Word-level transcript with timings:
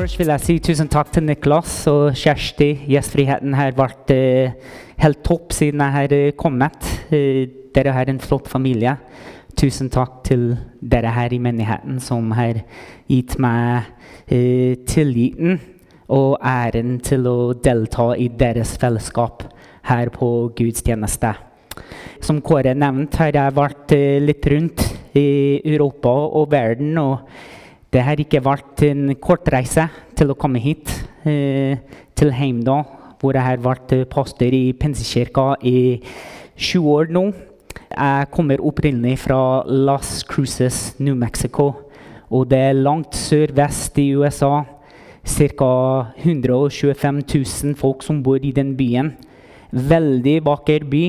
Først 0.00 0.16
vil 0.16 0.30
jeg 0.32 0.40
si 0.40 0.54
tusen 0.64 0.88
takk 0.88 1.10
til 1.12 1.26
Niklas 1.28 1.72
og 1.90 2.14
Kjersti. 2.16 2.70
Gjestfriheten 2.88 3.52
har 3.52 3.74
vært 3.76 4.08
eh, 4.14 4.54
helt 5.02 5.20
topp 5.26 5.52
siden 5.52 5.82
jeg 5.84 5.92
har 5.92 6.14
eh, 6.16 6.30
kommet. 6.40 6.88
Eh, 7.12 7.42
dere 7.76 7.92
har 7.92 8.08
en 8.08 8.20
flott 8.24 8.48
familie. 8.48 8.94
Tusen 9.60 9.92
takk 9.92 10.22
til 10.24 10.46
dere 10.80 11.12
her 11.12 11.36
i 11.36 11.42
menigheten 11.44 12.00
som 12.00 12.32
har 12.32 12.62
gitt 13.12 13.36
meg 13.44 13.92
tilliten 14.88 15.60
og 16.08 16.38
æren 16.48 16.96
til 17.04 17.28
å 17.28 17.36
delta 17.52 18.14
i 18.16 18.32
deres 18.40 18.78
fellesskap 18.80 19.50
her 19.92 20.08
på 20.16 20.32
gudstjeneste. 20.56 21.36
Som 22.24 22.40
Kåre 22.40 22.72
nevnte, 22.72 23.20
har 23.20 23.36
jeg 23.36 23.58
vært 23.60 23.98
litt 24.24 24.52
rundt 24.56 24.90
i 25.12 25.30
Europa 25.60 26.20
og 26.40 26.54
verden. 26.56 26.96
og 26.96 27.58
det 27.90 28.02
har 28.06 28.20
ikke 28.22 28.42
vært 28.44 28.84
en 28.86 29.14
kortreise 29.18 29.88
til 30.18 30.30
å 30.30 30.38
komme 30.38 30.60
hit, 30.62 30.90
eh, 31.26 31.78
til 32.14 32.30
Heimdal, 32.30 32.84
hvor 33.18 33.34
jeg 33.34 33.42
har 33.42 33.58
vært 33.58 33.92
eh, 33.92 34.04
pastor 34.04 34.54
i 34.54 34.72
Pensekirka 34.72 35.56
i 35.66 36.00
20 36.56 36.86
år 36.86 37.10
nå. 37.10 37.24
Jeg 37.90 38.30
kommer 38.30 38.62
opprinnelig 38.62 39.18
fra 39.24 39.64
Las 39.66 40.22
Cruces, 40.22 40.94
New 41.00 41.16
Mexico. 41.18 41.72
Og 42.30 42.46
det 42.48 42.58
er 42.58 42.78
langt 42.78 43.16
sør-vest 43.18 43.98
i 43.98 44.14
USA. 44.14 44.62
Ca. 45.26 45.72
125 46.22 47.22
000 47.26 47.74
folk 47.74 48.06
som 48.06 48.22
bor 48.22 48.38
i 48.38 48.52
den 48.54 48.76
byen. 48.78 49.16
Veldig 49.72 50.44
vakker 50.46 50.86
by, 50.90 51.04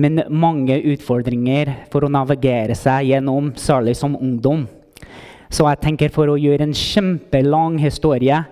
men 0.00 0.24
mange 0.30 0.80
utfordringer 0.80 1.74
for 1.92 2.04
å 2.04 2.12
navigere 2.12 2.74
seg 2.74 3.12
gjennom, 3.12 3.52
særlig 3.56 3.98
som 4.00 4.16
ungdom. 4.16 4.66
Så 5.50 5.66
jeg 5.66 5.82
tenker 5.82 6.12
for 6.14 6.30
å 6.30 6.38
gjøre 6.38 6.68
en 6.68 6.76
kjempelang 6.76 7.80
historie 7.82 8.44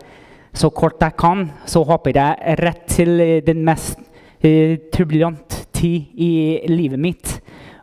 så 0.58 0.70
kort 0.74 1.02
jeg 1.02 1.14
kan, 1.18 1.46
så 1.68 1.84
håper 1.86 2.16
jeg 2.16 2.56
rett 2.58 2.86
til 2.91 3.20
den 3.46 3.60
mest 3.66 4.00
uh, 4.42 4.74
turbulente 4.91 5.66
tid 5.76 6.08
i 6.19 6.30
livet 6.70 6.98
mitt. 6.98 7.34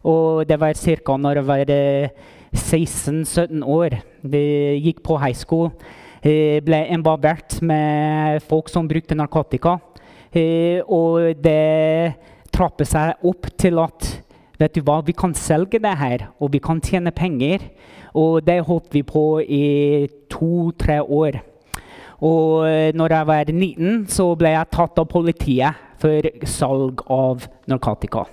Og 0.06 0.44
det 0.48 0.58
var 0.60 0.76
ca. 0.76 1.18
når 1.18 1.40
jeg 1.40 1.48
var 1.48 1.72
uh, 1.72 2.10
16-17 2.56 3.64
år. 3.64 4.00
Jeg 4.24 4.82
gikk 4.84 5.04
på 5.04 5.20
high 5.22 5.38
school. 5.38 5.72
Uh, 6.26 6.60
ble 6.66 6.82
involvert 6.92 7.62
med 7.62 8.44
folk 8.44 8.70
som 8.70 8.88
brukte 8.88 9.16
narkotika. 9.16 9.80
og 10.88 11.38
det 11.40 12.12
trappet 12.52 12.90
seg 12.90 13.24
opp 13.24 13.48
til 13.56 13.80
at 13.80 14.08
vet 14.60 14.76
du 14.76 14.82
hva, 14.84 15.00
vi 15.00 15.14
kan 15.16 15.34
selge 15.36 15.80
det 15.80 15.94
her, 15.96 16.28
og 16.40 16.52
vi 16.52 16.60
kan 16.60 16.82
tjene 16.84 17.12
penger. 17.16 17.64
Og 18.16 18.40
det 18.48 18.62
holdt 18.64 18.94
vi 18.96 19.04
på 19.04 19.26
i 19.44 20.08
to-tre 20.32 21.02
år. 21.04 21.42
Og 22.24 22.64
eh, 22.70 22.94
når 22.96 23.18
jeg 23.18 23.28
var 23.28 23.52
19, 23.52 24.08
så 24.08 24.32
ble 24.40 24.56
jeg 24.56 24.72
tatt 24.72 25.04
av 25.04 25.12
politiet 25.12 25.84
for 26.00 26.48
salg 26.48 27.04
av 27.12 27.46
narkotika. 27.68 28.26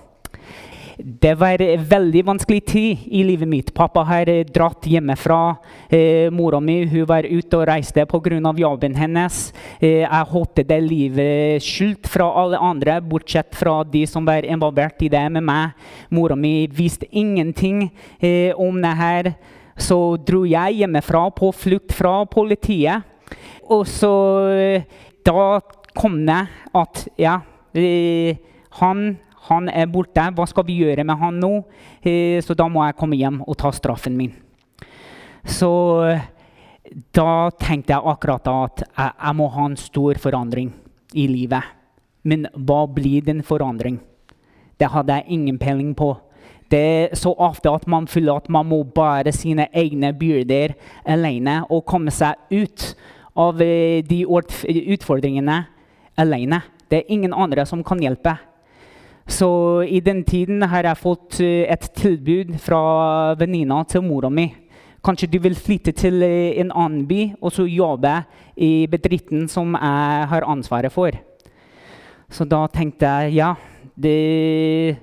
Det 0.97 1.33
var 1.35 1.61
en 1.61 1.85
veldig 1.89 2.21
vanskelig 2.25 2.61
tid 2.69 3.05
i 3.09 3.23
livet 3.25 3.49
mitt. 3.49 3.71
Pappa 3.73 4.03
har 4.05 4.29
dratt 4.53 4.85
hjemmefra. 4.87 5.55
Eh, 5.89 6.29
Mora 6.31 6.59
mi 6.61 6.83
hun 6.85 7.07
var 7.09 7.25
ute 7.25 7.57
og 7.57 7.67
reiste 7.67 8.05
pga. 8.05 8.53
jobben 8.57 8.95
hennes. 8.95 9.53
Eh, 9.81 10.05
jeg 10.05 10.29
holdt 10.29 10.67
det 10.67 10.83
livet 10.83 11.61
skjult 11.61 12.07
fra 12.07 12.29
alle 12.29 12.57
andre, 12.57 13.01
bortsett 13.01 13.55
fra 13.55 13.83
de 13.83 14.05
som 14.05 14.25
var 14.25 14.45
involvert 14.45 15.01
i 15.01 15.09
det 15.09 15.31
med 15.31 15.43
meg. 15.43 15.71
Mora 16.09 16.35
mi 16.35 16.67
visste 16.67 17.07
ingenting 17.11 17.91
eh, 18.21 18.53
om 18.55 18.81
det 18.81 18.95
her. 18.95 19.33
Så 19.79 20.17
dro 20.21 20.43
jeg 20.45 20.81
hjemmefra 20.81 21.25
på 21.35 21.51
flukt 21.55 21.95
fra 21.95 22.21
politiet. 22.29 23.09
Og 23.71 23.87
så 23.89 24.13
eh, 24.53 24.83
Da 25.23 25.61
kom 25.95 26.17
det 26.27 26.41
at 26.75 27.05
ja, 27.21 27.37
eh, 27.73 28.35
han 28.81 29.05
han 29.47 29.67
er 29.69 29.89
borte. 29.91 30.23
Hva 30.35 30.45
skal 30.47 30.63
vi 30.67 30.79
gjøre 30.83 31.03
med 31.03 31.19
han 31.19 31.39
nå? 31.41 31.51
Eh, 31.99 32.39
så 32.43 32.55
da 32.55 32.69
må 32.71 32.85
jeg 32.85 32.95
komme 32.99 33.19
hjem 33.19 33.41
og 33.43 33.57
ta 33.59 33.73
straffen 33.75 34.15
min. 34.15 34.31
Så 35.43 35.69
da 37.15 37.49
tenkte 37.59 37.95
jeg 37.95 38.07
akkurat 38.13 38.47
at 38.47 38.85
jeg, 38.85 39.11
jeg 39.11 39.35
må 39.35 39.49
ha 39.51 39.65
en 39.67 39.79
stor 39.79 40.19
forandring 40.23 40.71
i 41.19 41.27
livet. 41.27 41.63
Men 42.23 42.47
hva 42.55 42.85
blir 42.87 43.25
den 43.25 43.43
forandring? 43.43 43.99
Det 44.79 44.89
hadde 44.93 45.19
jeg 45.19 45.35
ingen 45.35 45.59
peiling 45.59 45.91
på. 45.95 46.13
Det 46.73 46.79
er 46.81 47.11
så 47.13 47.29
ofte 47.37 47.69
at 47.69 47.83
man 47.85 48.07
føler 48.09 48.39
at 48.39 48.47
man 48.49 48.65
må 48.65 48.79
bære 48.83 49.31
sine 49.35 49.67
egne 49.69 50.09
byrder 50.17 50.73
alene 51.05 51.59
og 51.69 51.85
komme 51.85 52.09
seg 52.13 52.33
ut 52.49 52.95
av 53.37 53.61
de 53.61 54.23
utfordringene 54.25 55.59
alene. 56.17 56.63
Det 56.89 57.03
er 57.03 57.13
ingen 57.13 57.33
andre 57.33 57.65
som 57.69 57.83
kan 57.85 58.01
hjelpe. 58.01 58.33
Så 59.29 59.83
i 59.85 60.01
den 60.03 60.23
tiden 60.27 60.65
har 60.67 60.83
jeg 60.83 60.99
fått 60.99 61.39
eh, 61.39 61.63
et 61.71 61.85
tilbud 61.95 62.57
fra 62.59 63.33
venninna 63.39 63.83
til 63.87 64.03
mora 64.03 64.29
mi. 64.29 64.49
Kanskje 65.03 65.29
du 65.31 65.37
vil 65.45 65.55
flytte 65.55 65.93
til 65.95 66.19
eh, 66.25 66.59
en 66.59 66.73
annen 66.75 67.05
by 67.07 67.21
og 67.39 67.53
så 67.55 67.63
jobbe 67.69 68.17
i 68.57 68.87
bedriften 68.91 69.47
som 69.47 69.77
jeg 69.77 70.27
har 70.33 70.49
ansvaret 70.49 70.91
for. 70.91 71.15
Så 72.33 72.49
da 72.49 72.65
tenkte 72.67 73.05
jeg 73.05 73.37
ja, 73.37 73.53
det 73.95 74.99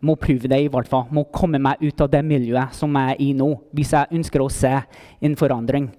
må 0.00 0.16
prøve 0.20 0.48
det 0.48 0.62
i 0.64 0.70
hvert 0.72 0.88
fall. 0.88 1.06
Må 1.12 1.26
komme 1.32 1.60
meg 1.62 1.82
ut 1.82 2.00
av 2.00 2.10
det 2.12 2.22
miljøet 2.24 2.76
som 2.76 2.96
jeg 2.96 3.14
er 3.14 3.22
i 3.24 3.30
nå, 3.36 3.52
hvis 3.76 3.94
jeg 3.96 4.20
ønsker 4.20 4.44
å 4.44 4.50
se 4.52 4.74
en 5.20 5.36
forandring. 5.38 5.90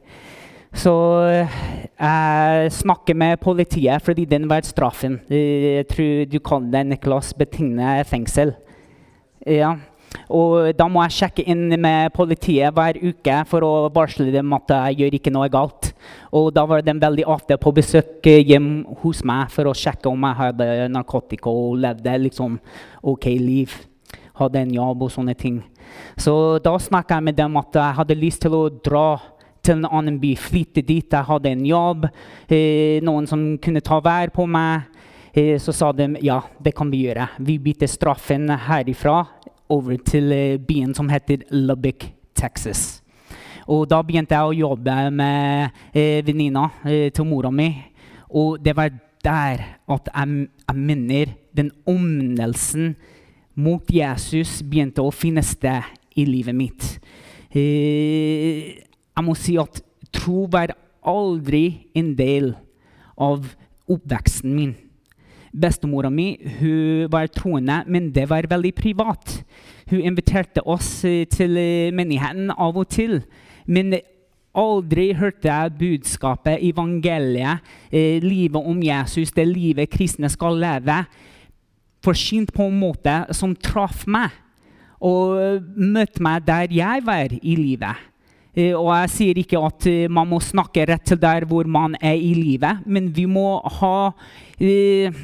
Så 0.71 0.93
eh, 1.27 1.55
jeg 1.99 2.71
snakker 2.71 3.17
med 3.17 3.39
politiet 3.43 4.03
fordi 4.03 4.25
den 4.25 4.47
var 4.49 4.63
straffen. 4.63 5.19
Jeg 5.29 5.87
tror 5.91 6.25
du 6.31 6.39
kaller 6.39 6.71
det 6.77 6.85
Niklas 6.93 7.33
betinget 7.37 8.07
fengsel. 8.07 8.55
Ja. 9.45 9.75
Og 10.31 10.71
da 10.75 10.87
må 10.91 11.03
jeg 11.05 11.15
sjekke 11.17 11.43
inn 11.51 11.69
med 11.79 12.11
politiet 12.15 12.73
hver 12.75 12.97
uke 12.99 13.35
for 13.47 13.63
å 13.67 13.71
varsle 13.93 14.31
dem 14.31 14.55
at 14.55 14.73
jeg 14.75 15.01
gjør 15.01 15.17
ikke 15.17 15.33
noe 15.33 15.51
galt. 15.51 15.91
Og 16.35 16.49
da 16.55 16.65
var 16.67 16.83
de 16.83 16.95
veldig 16.99 17.27
ofte 17.31 17.59
på 17.59 17.73
besøk 17.75 18.27
hjem 18.27 18.71
hos 19.03 19.23
meg 19.27 19.51
for 19.51 19.67
å 19.67 19.75
sjekke 19.77 20.11
om 20.11 20.27
jeg 20.27 20.39
hadde 20.39 20.67
narkotika 20.91 21.51
og 21.51 21.79
levde 21.83 22.17
liksom 22.27 22.59
ok 23.11 23.31
liv. 23.39 23.75
Hadde 24.41 24.63
en 24.63 24.73
jobb 24.73 25.05
og 25.05 25.11
sånne 25.13 25.35
ting. 25.37 25.59
Så 26.17 26.33
da 26.63 26.73
snakka 26.81 27.19
jeg 27.19 27.29
med 27.29 27.37
dem 27.37 27.59
at 27.61 27.77
jeg 27.77 27.97
hadde 27.99 28.17
lyst 28.17 28.41
til 28.41 28.55
å 28.57 28.63
dra 28.73 29.19
til 29.61 29.77
en 29.77 29.89
annen 29.91 30.17
by. 30.21 30.33
Flytte 30.39 30.81
dit. 30.81 31.05
Jeg 31.05 31.27
hadde 31.27 31.51
en 31.51 31.65
jobb, 31.65 32.07
eh, 32.49 32.97
noen 33.05 33.27
som 33.29 33.57
kunne 33.61 33.83
ta 33.85 33.99
vær 34.01 34.33
på 34.33 34.47
meg. 34.49 34.89
Eh, 35.33 35.57
så 35.61 35.71
sa 35.71 35.91
de 35.91 36.17
ja, 36.21 36.41
det 36.59 36.73
kan 36.75 36.89
vi 36.91 37.05
gjøre. 37.05 37.29
Vi 37.39 37.57
bytter 37.57 37.87
straffen 37.87 38.49
herifra 38.49 39.27
over 39.69 39.97
til 39.97 40.31
eh, 40.31 40.57
byen 40.57 40.93
som 40.95 41.09
heter 41.09 41.45
Lubbock, 41.51 42.09
Texas. 42.35 43.01
Og 43.67 43.85
da 43.89 44.01
begynte 44.03 44.35
jeg 44.35 44.43
å 44.43 44.57
jobbe 44.57 44.95
med 45.15 45.71
eh, 45.93 46.19
venninna 46.25 46.67
eh, 46.83 47.09
til 47.13 47.27
mora 47.29 47.51
mi. 47.53 47.69
Og 48.29 48.59
det 48.63 48.75
var 48.75 48.91
der 49.23 49.63
at 49.87 50.09
jeg, 50.09 50.47
jeg 50.67 50.75
minner 50.77 51.33
den 51.55 51.71
omnelsen 51.87 52.95
mot 53.55 53.89
Jesus 53.91 54.59
begynte 54.63 55.03
å 55.03 55.13
finne 55.13 55.43
sted 55.45 55.83
i 56.15 56.25
livet 56.27 56.55
mitt. 56.55 56.87
Eh, 57.51 58.77
jeg 58.81 59.25
må 59.25 59.35
si 59.37 59.57
at 59.59 59.81
tro 60.13 60.45
var 60.51 60.73
aldri 61.01 61.87
en 61.97 62.13
del 62.15 62.53
av 63.19 63.45
oppveksten 63.91 64.55
min. 64.55 64.73
Bestemora 65.51 66.09
mi 66.09 66.37
var 67.11 67.27
troende, 67.27 67.81
men 67.87 68.11
det 68.15 68.29
var 68.29 68.47
veldig 68.47 68.71
privat. 68.75 69.41
Hun 69.91 69.99
inviterte 69.99 70.63
oss 70.63 71.03
eh, 71.03 71.25
til 71.27 71.57
eh, 71.59 71.91
menigheten 71.91 72.53
av 72.55 72.77
og 72.79 72.87
til. 72.93 73.19
Men 73.67 73.97
aldri 74.55 75.09
hørte 75.19 75.49
jeg 75.49 75.75
budskapet, 75.79 76.63
evangeliet, 76.63 77.67
eh, 77.91 78.23
livet 78.23 78.63
om 78.63 78.79
Jesus, 78.83 79.33
det 79.35 79.47
livet 79.49 79.91
kristne 79.91 80.31
skal 80.31 80.55
leve, 80.59 81.01
forsynt 82.05 82.53
på 82.53 82.67
en 82.69 82.79
måte 82.81 83.15
som 83.37 83.55
traff 83.55 84.05
meg 84.09 84.33
og 85.01 85.65
møtte 85.75 86.21
meg 86.21 86.45
der 86.45 86.73
jeg 86.73 87.05
var 87.05 87.33
i 87.33 87.57
livet. 87.57 88.07
Eh, 88.51 88.73
og 88.75 88.91
jeg 88.91 89.11
sier 89.15 89.37
ikke 89.39 89.59
at 89.63 89.85
eh, 89.87 90.09
man 90.11 90.27
må 90.27 90.41
snakke 90.43 90.83
rett 90.89 91.05
til 91.07 91.19
der 91.21 91.45
hvor 91.47 91.67
man 91.67 91.95
er 92.01 92.17
i 92.19 92.33
livet, 92.35 92.83
men 92.85 93.07
vi 93.15 93.23
må 93.25 93.61
ha 93.79 94.11
eh, 94.59 95.15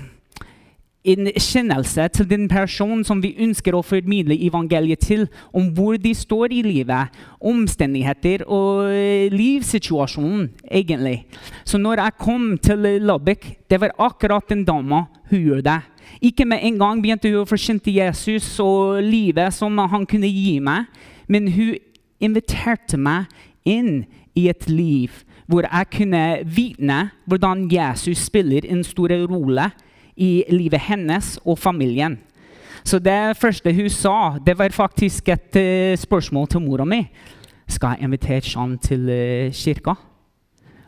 en 1.08 1.30
kjennelse 1.32 2.08
til 2.16 2.28
den 2.30 2.48
personen 2.52 3.04
som 3.08 3.20
vi 3.24 3.34
ønsker 3.44 3.76
å 3.76 3.84
formidle 3.86 4.36
evangeliet 4.48 5.04
til, 5.08 5.28
om 5.56 5.70
hvor 5.76 6.00
de 6.00 6.14
står 6.16 6.56
i 6.56 6.64
livet, 6.66 7.14
omstendigheter 7.40 8.46
og 8.48 8.88
eh, 8.92 9.28
livssituasjonen, 9.34 10.50
egentlig. 10.64 11.22
Så 11.68 11.80
når 11.80 12.04
jeg 12.06 12.18
kom 12.24 12.50
til 12.64 12.90
Labek, 13.04 13.54
det 13.68 13.82
var 13.84 13.96
akkurat 14.08 14.48
den 14.52 14.66
dama 14.68 15.06
hun 15.32 15.44
gjorde 15.44 15.68
det. 15.68 15.80
Ikke 16.22 16.46
med 16.46 16.64
en 16.66 16.80
gang 16.80 17.02
begynte 17.02 17.30
hun 17.30 17.44
å 17.44 17.50
forkynne 17.50 17.94
Jesus 17.94 18.48
og 18.64 19.02
livet 19.06 19.54
som 19.54 19.78
han 19.78 20.06
kunne 20.10 20.30
gi 20.30 20.58
meg, 20.64 20.88
men 21.30 21.52
hun 21.54 21.76
inviterte 22.24 22.98
meg 22.98 23.28
inn 23.68 24.06
i 24.38 24.48
et 24.50 24.70
liv 24.70 25.24
hvor 25.48 25.64
jeg 25.64 25.88
kunne 25.94 26.24
vitne 26.44 26.98
hvordan 27.26 27.68
Jesus 27.72 28.26
spiller 28.28 28.66
en 28.68 28.84
stor 28.84 29.14
rolle 29.30 29.70
i 30.18 30.44
livet 30.52 30.82
hennes 30.90 31.38
og 31.46 31.60
familien. 31.60 32.18
Så 32.84 33.00
det 33.00 33.38
første 33.38 33.74
hun 33.74 33.90
sa, 33.90 34.38
det 34.46 34.58
var 34.60 34.74
faktisk 34.76 35.30
et 35.30 35.60
uh, 35.60 35.96
spørsmål 35.98 36.48
til 36.48 36.64
mora 36.64 36.86
mi. 36.86 37.02
Skal 37.68 37.96
jeg 37.96 38.08
invitere 38.08 38.42
Jean 38.44 38.78
til 38.78 39.10
uh, 39.10 39.54
kirka? 39.54 39.96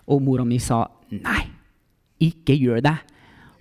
Og 0.07 0.21
mora 0.21 0.45
mi 0.47 0.59
sa 0.59 0.85
nei, 1.11 1.43
ikke 2.19 2.55
gjør 2.55 2.83
det. 2.83 2.95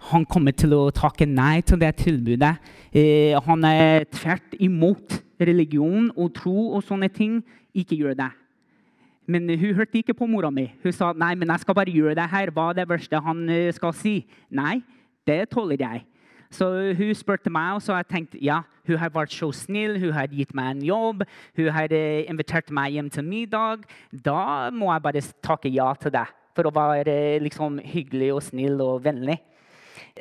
Han 0.09 0.25
kommer 0.25 0.55
til 0.57 0.73
å 0.73 0.89
takke 0.95 1.27
nei 1.29 1.61
til 1.67 1.81
det 1.81 1.91
tilbudet. 2.01 2.55
Eh, 2.97 3.37
han 3.45 3.65
er 3.69 4.07
tvert 4.09 4.57
imot 4.57 5.19
religion 5.41 6.09
og 6.17 6.33
tro 6.39 6.71
og 6.79 6.85
sånne 6.87 7.11
ting. 7.13 7.43
Ikke 7.77 7.99
gjør 7.99 8.17
det. 8.17 8.31
Men 9.29 9.51
hun 9.61 9.75
hørte 9.77 10.01
ikke 10.01 10.17
på 10.17 10.27
mora 10.27 10.49
mi. 10.51 10.71
Hun 10.81 10.95
sa 10.97 11.13
nei, 11.13 11.35
men 11.37 11.51
jeg 11.53 11.61
skal 11.61 11.77
bare 11.77 11.93
gjøre 11.93 12.17
det 12.17 12.29
her. 12.33 12.53
Hva 12.55 12.71
er 12.71 12.79
det 12.81 12.89
verste 12.89 13.21
han 13.21 13.43
eh, 13.53 13.69
skal 13.77 13.93
si? 13.97 14.23
Nei, 14.49 14.79
det 15.29 15.43
tåler 15.53 15.85
jeg. 15.85 16.07
Så 16.49 16.65
hun 16.97 17.13
spurte 17.13 17.53
meg, 17.53 17.77
og 17.77 17.85
så 17.85 17.99
jeg 17.99 18.09
tenkte 18.09 18.41
ja, 18.41 18.63
hun 18.89 18.97
har 18.97 19.13
vært 19.13 19.35
så 19.37 19.51
snill, 19.53 19.99
hun 20.01 20.15
har 20.17 20.33
gitt 20.33 20.55
meg 20.57 20.71
en 20.73 20.87
jobb, 20.87 21.27
hun 21.59 21.69
har 21.77 21.93
eh, 21.93 22.25
invitert 22.31 22.73
meg 22.73 22.97
hjem 22.97 23.11
til 23.13 23.27
middag. 23.27 23.85
Da 24.13 24.71
må 24.73 24.89
jeg 24.95 25.05
bare 25.05 25.25
takke 25.45 25.69
ja 25.69 25.91
til 26.01 26.15
det, 26.17 26.25
for 26.57 26.71
å 26.71 26.73
være 26.73 27.37
liksom, 27.45 27.77
hyggelig 27.85 28.33
og 28.39 28.43
snill 28.49 28.81
og 28.81 29.05
vennlig. 29.05 29.37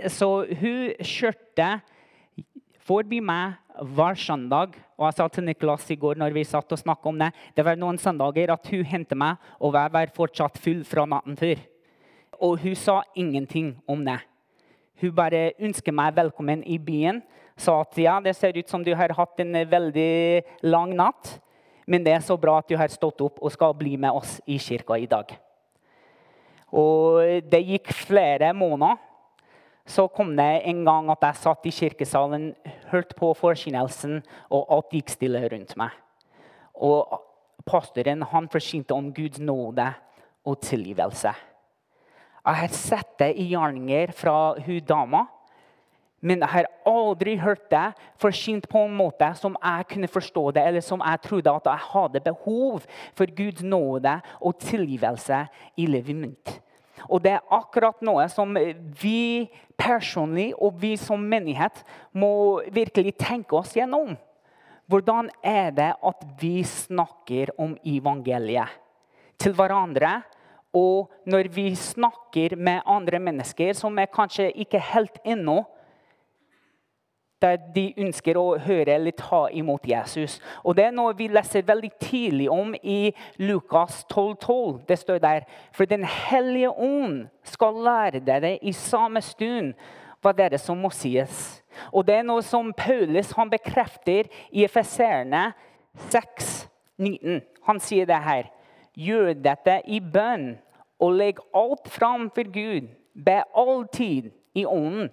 Så 0.06 0.28
hun 0.60 0.94
kjørte 1.02 1.70
forbi 2.88 3.20
meg 3.24 3.58
hver 3.96 4.18
søndag. 4.18 4.76
Og 4.98 5.06
jeg 5.08 5.18
sa 5.18 5.28
til 5.30 5.46
Niklas 5.48 5.90
i 5.94 5.98
går 6.00 6.20
når 6.20 6.36
vi 6.36 6.46
satt 6.48 6.72
og 6.74 6.80
snakket 6.80 7.10
om 7.12 7.20
det, 7.22 7.32
det 7.56 7.66
var 7.66 7.80
noen 7.80 8.00
søndager 8.02 8.54
at 8.54 8.70
hun 8.72 8.86
hentet 8.88 9.18
meg, 9.18 9.38
og 9.62 9.76
jeg 9.78 9.94
var 9.94 10.14
fortsatt 10.16 10.58
full 10.62 10.84
fra 10.88 11.06
natten 11.10 11.38
før. 11.38 11.62
Og 12.42 12.60
hun 12.62 12.76
sa 12.78 13.02
ingenting 13.18 13.76
om 13.90 14.04
det. 14.06 14.20
Hun 15.02 15.14
bare 15.14 15.52
ønsket 15.62 15.94
meg 15.94 16.16
velkommen 16.18 16.64
i 16.66 16.78
byen. 16.82 17.22
Sa 17.58 17.80
at 17.82 17.98
ja, 18.02 18.20
det 18.22 18.36
ser 18.38 18.58
ut 18.58 18.70
som 18.70 18.84
du 18.86 18.94
har 18.98 19.14
hatt 19.18 19.42
en 19.42 19.54
veldig 19.70 20.44
lang 20.66 20.94
natt, 20.98 21.38
men 21.88 22.04
det 22.06 22.14
er 22.14 22.26
så 22.26 22.38
bra 22.38 22.58
at 22.60 22.70
du 22.70 22.76
har 22.78 22.92
stått 22.94 23.22
opp 23.26 23.40
og 23.42 23.54
skal 23.54 23.74
bli 23.78 23.96
med 23.98 24.14
oss 24.14 24.38
i 24.46 24.58
kirka 24.62 24.98
i 24.98 25.10
dag. 25.10 25.32
Og 26.74 27.22
det 27.48 27.62
gikk 27.64 27.94
flere 27.96 28.52
måneder 28.54 28.98
så 29.88 30.08
kom 30.12 30.34
det 30.36 30.50
en 30.68 30.84
gang 30.86 31.08
at 31.14 31.24
jeg 31.24 31.40
satt 31.40 31.68
i 31.70 31.72
kirkesalen, 31.72 32.50
hørte 32.92 33.16
på 33.16 33.32
forkynnelsen, 33.40 34.20
og 34.52 34.68
alt 34.76 34.98
gikk 34.98 35.14
stille 35.14 35.44
rundt 35.48 35.74
meg. 35.80 35.96
Og 36.76 37.22
pastoren 37.68 38.26
han 38.32 38.50
forsynte 38.52 38.96
om 38.96 39.10
Guds 39.16 39.40
nåde 39.40 39.88
og 40.48 40.60
tilgivelse. 40.64 41.32
Jeg 42.48 42.62
har 42.62 42.76
sett 42.76 43.18
det 43.20 43.34
i 43.40 43.50
gjerninger 43.52 44.12
fra 44.16 44.36
hun 44.64 44.84
dama, 44.88 45.26
men 46.20 46.42
jeg 46.42 46.50
har 46.50 46.70
aldri 46.90 47.36
hørt 47.38 47.68
det 47.70 47.92
forsynt 48.20 48.66
på 48.72 48.86
en 48.88 48.96
måte 48.98 49.28
som 49.38 49.56
jeg 49.60 49.88
kunne 49.92 50.10
forstå 50.10 50.46
det, 50.56 50.64
eller 50.68 50.84
som 50.84 51.04
jeg 51.04 51.22
trodde 51.24 51.54
at 51.54 51.68
jeg 51.70 51.90
hadde 51.94 52.24
behov 52.26 52.88
for 53.16 53.36
Guds 53.38 53.64
nåde 53.64 54.16
og 54.42 54.58
tilgivelse 54.64 55.44
i 55.78 55.86
livet 55.86 56.18
mitt. 56.18 56.56
Og 57.06 57.22
det 57.24 57.36
er 57.38 57.54
akkurat 57.54 58.02
noe 58.06 58.26
som 58.32 58.58
vi 59.02 59.48
personlig 59.78 60.50
og 60.58 60.80
vi 60.82 60.96
som 61.00 61.22
menighet 61.22 61.84
må 62.18 62.64
virkelig 62.74 63.14
tenke 63.22 63.58
oss 63.60 63.76
gjennom. 63.78 64.16
Hvordan 64.88 65.30
er 65.44 65.72
det 65.76 65.92
at 65.96 66.26
vi 66.40 66.62
snakker 66.64 67.52
om 67.60 67.76
evangeliet 67.86 68.72
til 69.38 69.54
hverandre? 69.58 70.22
Og 70.76 71.12
når 71.28 71.50
vi 71.54 71.70
snakker 71.78 72.56
med 72.60 72.86
andre 72.86 73.20
mennesker 73.24 73.76
som 73.78 73.98
er 74.00 74.12
kanskje 74.12 74.50
ikke 74.64 74.82
helt 74.94 75.20
ennå 75.26 75.62
der 77.42 77.58
de 77.76 77.92
ønsker 78.02 78.38
å 78.40 78.58
høre 78.62 78.96
eller 78.96 79.14
ta 79.18 79.46
imot 79.54 79.86
Jesus. 79.88 80.40
Og 80.64 80.76
Det 80.78 80.88
er 80.88 80.96
noe 80.96 81.14
vi 81.18 81.28
leser 81.30 81.66
veldig 81.68 81.92
tidlig 82.02 82.50
om 82.50 82.74
i 82.82 83.14
Lukas 83.38 84.04
12,12. 84.12 84.48
12. 84.48 84.82
Det 84.88 85.00
står 85.00 85.18
der 85.18 85.46
For 85.72 85.86
Den 85.86 86.04
hellige 86.04 86.70
ånd 86.70 87.28
skal 87.44 87.74
lære 87.74 88.20
dere 88.20 88.58
i 88.62 88.72
samme 88.72 89.22
stund 89.22 89.74
hva 90.22 90.34
dere 90.34 90.58
som 90.58 90.78
må 90.78 90.90
sies. 90.90 91.64
Og 91.94 92.08
Det 92.08 92.16
er 92.16 92.24
noe 92.26 92.42
som 92.42 92.74
Paulus 92.74 93.32
han 93.38 93.50
bekrefter 93.50 94.30
i 94.52 94.64
Efeserne 94.66 95.52
6,19. 96.10 97.42
Han 97.64 97.80
sier 97.80 98.06
det 98.06 98.22
her. 98.24 98.50
Gjør 98.98 99.34
dette 99.34 99.82
i 99.86 100.00
bønn 100.02 100.56
og 101.00 101.14
legg 101.14 101.40
alt 101.54 101.88
fram 101.88 102.32
for 102.34 102.50
Gud. 102.50 102.90
Be 103.14 103.44
alltid 103.54 104.32
i 104.56 104.66
ånden 104.66 105.12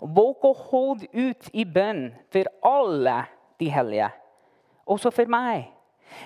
Våg 0.00 0.44
å 0.48 0.52
holde 0.70 1.08
ut 1.12 1.48
i 1.52 1.64
bønn 1.64 2.10
for 2.32 2.48
alle 2.66 3.22
de 3.60 3.68
hellige, 3.70 4.10
også 4.86 5.12
for 5.14 5.30
meg. 5.30 5.68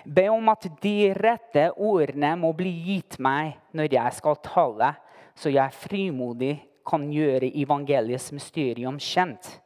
Be 0.05 0.27
om 0.33 0.49
at 0.51 0.67
de 0.83 1.13
rette 1.15 1.69
ordene 1.77 2.33
må 2.41 2.51
bli 2.57 2.73
gitt 2.89 3.21
meg 3.23 3.55
når 3.77 3.93
jeg 3.95 4.17
skal 4.19 4.41
tale, 4.43 4.95
så 5.37 5.53
jeg 5.53 5.77
frimodig 5.77 6.55
kan 6.87 7.05
gjøre 7.13 7.53
evangeliets 7.55 8.31
mysterium 8.35 8.99
kjent. 9.03 9.59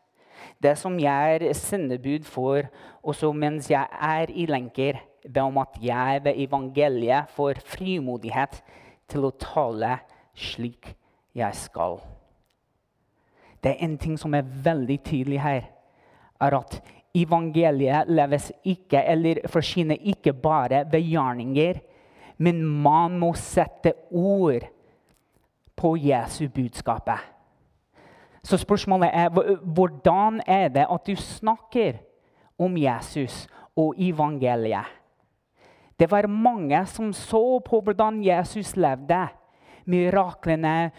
Det 0.60 0.74
som 0.76 0.96
jeg 1.00 1.36
er 1.36 1.56
sendebud 1.56 2.26
for, 2.28 2.66
også 3.00 3.32
mens 3.32 3.70
jeg 3.70 3.86
er 4.00 4.32
i 4.32 4.46
lenker, 4.48 5.00
be 5.24 5.42
om 5.44 5.60
at 5.60 5.76
jeg 5.80 6.24
ved 6.24 6.40
evangeliet 6.46 7.32
får 7.36 7.60
frimodighet 7.64 8.60
til 9.10 9.28
å 9.28 9.34
tale 9.40 9.98
slik 10.36 10.94
jeg 11.36 11.56
skal. 11.56 12.00
Det 13.62 13.70
er 13.70 13.84
en 13.84 13.98
ting 13.98 14.18
som 14.18 14.34
er 14.34 14.42
veldig 14.64 14.98
tydelig 15.04 15.40
her. 15.40 15.62
er 16.40 16.56
at 16.56 16.82
Evangeliet 17.14 18.08
leves 18.08 18.52
ikke 18.64 19.02
eller 19.02 19.40
forsyner 19.50 19.98
ikke 20.00 20.32
bare 20.32 20.84
ved 20.92 21.02
gjerninger, 21.02 21.80
men 22.38 22.62
man 22.64 23.18
må 23.18 23.32
sette 23.34 23.92
ord 24.10 24.62
på 25.76 25.96
Jesu 25.96 26.48
budskapet. 26.54 27.18
Så 28.42 28.56
spørsmålet 28.56 29.10
er 29.12 29.28
hvordan 29.74 30.40
er 30.46 30.68
det 30.68 30.86
at 30.86 31.06
du 31.06 31.16
snakker 31.16 31.98
om 32.58 32.76
Jesus 32.78 33.48
og 33.76 33.94
evangeliet? 33.98 34.86
Det 36.00 36.08
var 36.10 36.26
mange 36.26 36.86
som 36.86 37.12
så 37.12 37.58
på 37.58 37.80
hvordan 37.80 38.22
Jesus 38.24 38.76
levde. 38.76 39.26
Miraklene, 39.84 40.90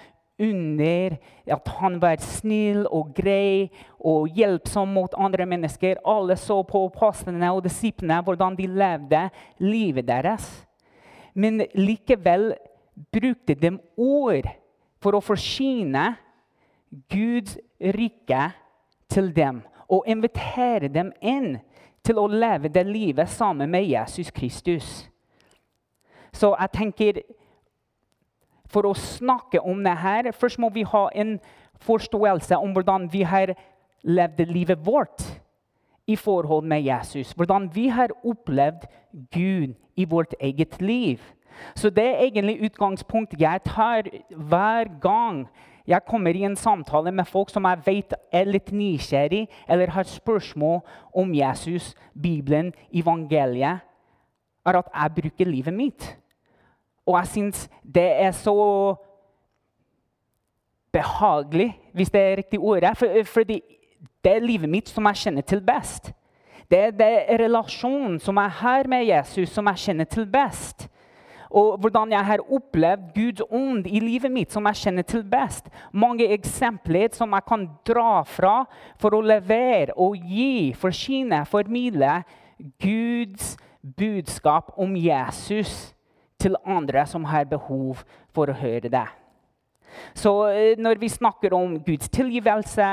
under 0.41 1.17
at 1.51 1.71
han 1.77 1.99
var 2.01 2.21
snill 2.23 2.87
og 2.89 3.13
grei 3.15 3.69
og 3.99 4.31
hjelpsom 4.35 4.89
mot 4.95 5.13
andre 5.17 5.45
mennesker. 5.45 6.01
Alle 6.05 6.37
så 6.39 6.61
på 6.67 6.85
apostlene 6.89 7.51
og 7.53 7.63
disiplene 7.67 8.21
hvordan 8.25 8.57
de 8.57 8.67
levde 8.67 9.23
livet 9.61 10.07
deres. 10.07 10.49
Men 11.33 11.63
likevel 11.77 12.51
brukte 13.13 13.55
de 13.55 13.75
ord 13.97 14.49
for 15.01 15.17
å 15.17 15.23
forsyne 15.23 16.11
Guds 17.11 17.57
rike 17.95 18.49
til 19.11 19.31
dem 19.35 19.61
og 19.91 20.07
invitere 20.07 20.89
dem 20.91 21.11
inn 21.21 21.55
til 22.05 22.19
å 22.19 22.27
leve 22.27 22.71
det 22.71 22.83
livet 22.87 23.29
sammen 23.29 23.69
med 23.71 23.85
Jesus 23.85 24.31
Kristus. 24.33 24.89
Så 26.33 26.53
jeg 26.55 26.71
tenker 26.73 27.21
for 28.71 28.87
å 28.87 28.95
snakke 28.97 29.61
om 29.61 29.83
det 29.83 29.97
her, 29.99 30.31
først 30.31 30.59
må 30.59 30.71
vi 30.73 30.85
ha 30.87 31.07
en 31.15 31.37
forståelse 31.81 32.57
om 32.57 32.73
hvordan 32.75 33.09
vi 33.11 33.23
har 33.27 33.53
levd 34.03 34.45
livet 34.49 34.85
vårt 34.85 35.23
i 36.07 36.15
forhold 36.15 36.65
med 36.67 36.81
Jesus. 36.81 37.33
Hvordan 37.33 37.69
vi 37.73 37.87
har 37.87 38.13
opplevd 38.23 38.87
Gud 39.33 39.75
i 39.95 40.05
vårt 40.05 40.33
eget 40.39 40.81
liv. 40.81 41.19
Så 41.75 41.89
det 41.89 42.05
er 42.07 42.23
egentlig 42.25 42.61
utgangspunktet 42.65 43.41
jeg 43.41 43.61
tar 43.65 44.07
hver 44.29 44.89
gang 45.01 45.45
jeg 45.87 46.05
kommer 46.07 46.35
i 46.35 46.43
en 46.45 46.55
samtale 46.55 47.11
med 47.11 47.27
folk 47.27 47.49
som 47.49 47.65
jeg 47.65 47.81
vet 47.85 48.13
er 48.31 48.49
litt 48.49 48.71
nysgjerrig 48.71 49.47
eller 49.67 49.91
har 49.91 50.07
spørsmål 50.07 50.79
om 51.13 51.33
Jesus, 51.35 51.95
Bibelen, 52.13 52.73
evangeliet. 52.93 53.81
er 54.65 54.77
at 54.77 54.89
jeg 54.93 55.11
bruker 55.15 55.45
livet 55.45 55.73
mitt. 55.73 56.20
Og 57.07 57.17
jeg 57.17 57.27
syns 57.27 57.69
det 57.83 58.07
er 58.21 58.31
så 58.31 58.95
behagelig, 60.91 61.73
hvis 61.93 62.09
det 62.09 62.21
er 62.21 62.37
riktig 62.37 62.59
ordet. 62.59 62.97
For, 62.97 63.23
fordi 63.25 63.61
det 64.23 64.35
er 64.35 64.43
livet 64.45 64.69
mitt 64.69 64.89
som 64.89 65.07
jeg 65.09 65.23
kjenner 65.25 65.45
til 65.47 65.61
best. 65.65 66.11
Det 66.71 66.79
er 66.79 66.91
det 66.95 67.39
relasjonen 67.41 68.19
som 68.19 68.37
jeg 68.39 68.57
har 68.61 68.87
med 68.87 69.05
Jesus, 69.05 69.49
som 69.49 69.67
jeg 69.67 69.77
kjenner 69.85 70.07
til 70.07 70.25
best. 70.25 70.87
Og 71.51 71.77
hvordan 71.83 72.11
jeg 72.11 72.25
har 72.25 72.43
opplevd 72.47 73.09
Guds 73.15 73.41
ånd 73.51 73.87
i 73.87 73.99
livet 73.99 74.31
mitt, 74.31 74.53
som 74.53 74.65
jeg 74.69 74.75
kjenner 74.75 75.03
til 75.03 75.23
best. 75.27 75.67
Mange 75.91 76.29
eksempler 76.31 77.11
som 77.11 77.33
jeg 77.35 77.43
kan 77.47 77.65
dra 77.87 78.21
fra 78.23 78.53
for 78.99 79.17
å 79.17 79.23
levere 79.25 79.91
og 79.99 80.15
gi, 80.15 80.71
forsyne, 80.79 81.43
formidle 81.45 82.21
Guds 82.79 83.57
budskap 83.97 84.71
om 84.79 84.95
Jesus 84.95 85.91
til 86.41 86.57
andre 86.65 87.05
som 87.09 87.25
har 87.29 87.49
behov 87.49 88.01
for 88.33 88.49
å 88.49 88.57
høre 88.57 88.89
det. 88.91 89.07
Så 90.15 90.31
eh, 90.49 90.77
når 90.79 90.99
vi 91.01 91.09
snakker 91.11 91.53
om 91.53 91.75
Guds 91.83 92.09
tilgivelse, 92.09 92.87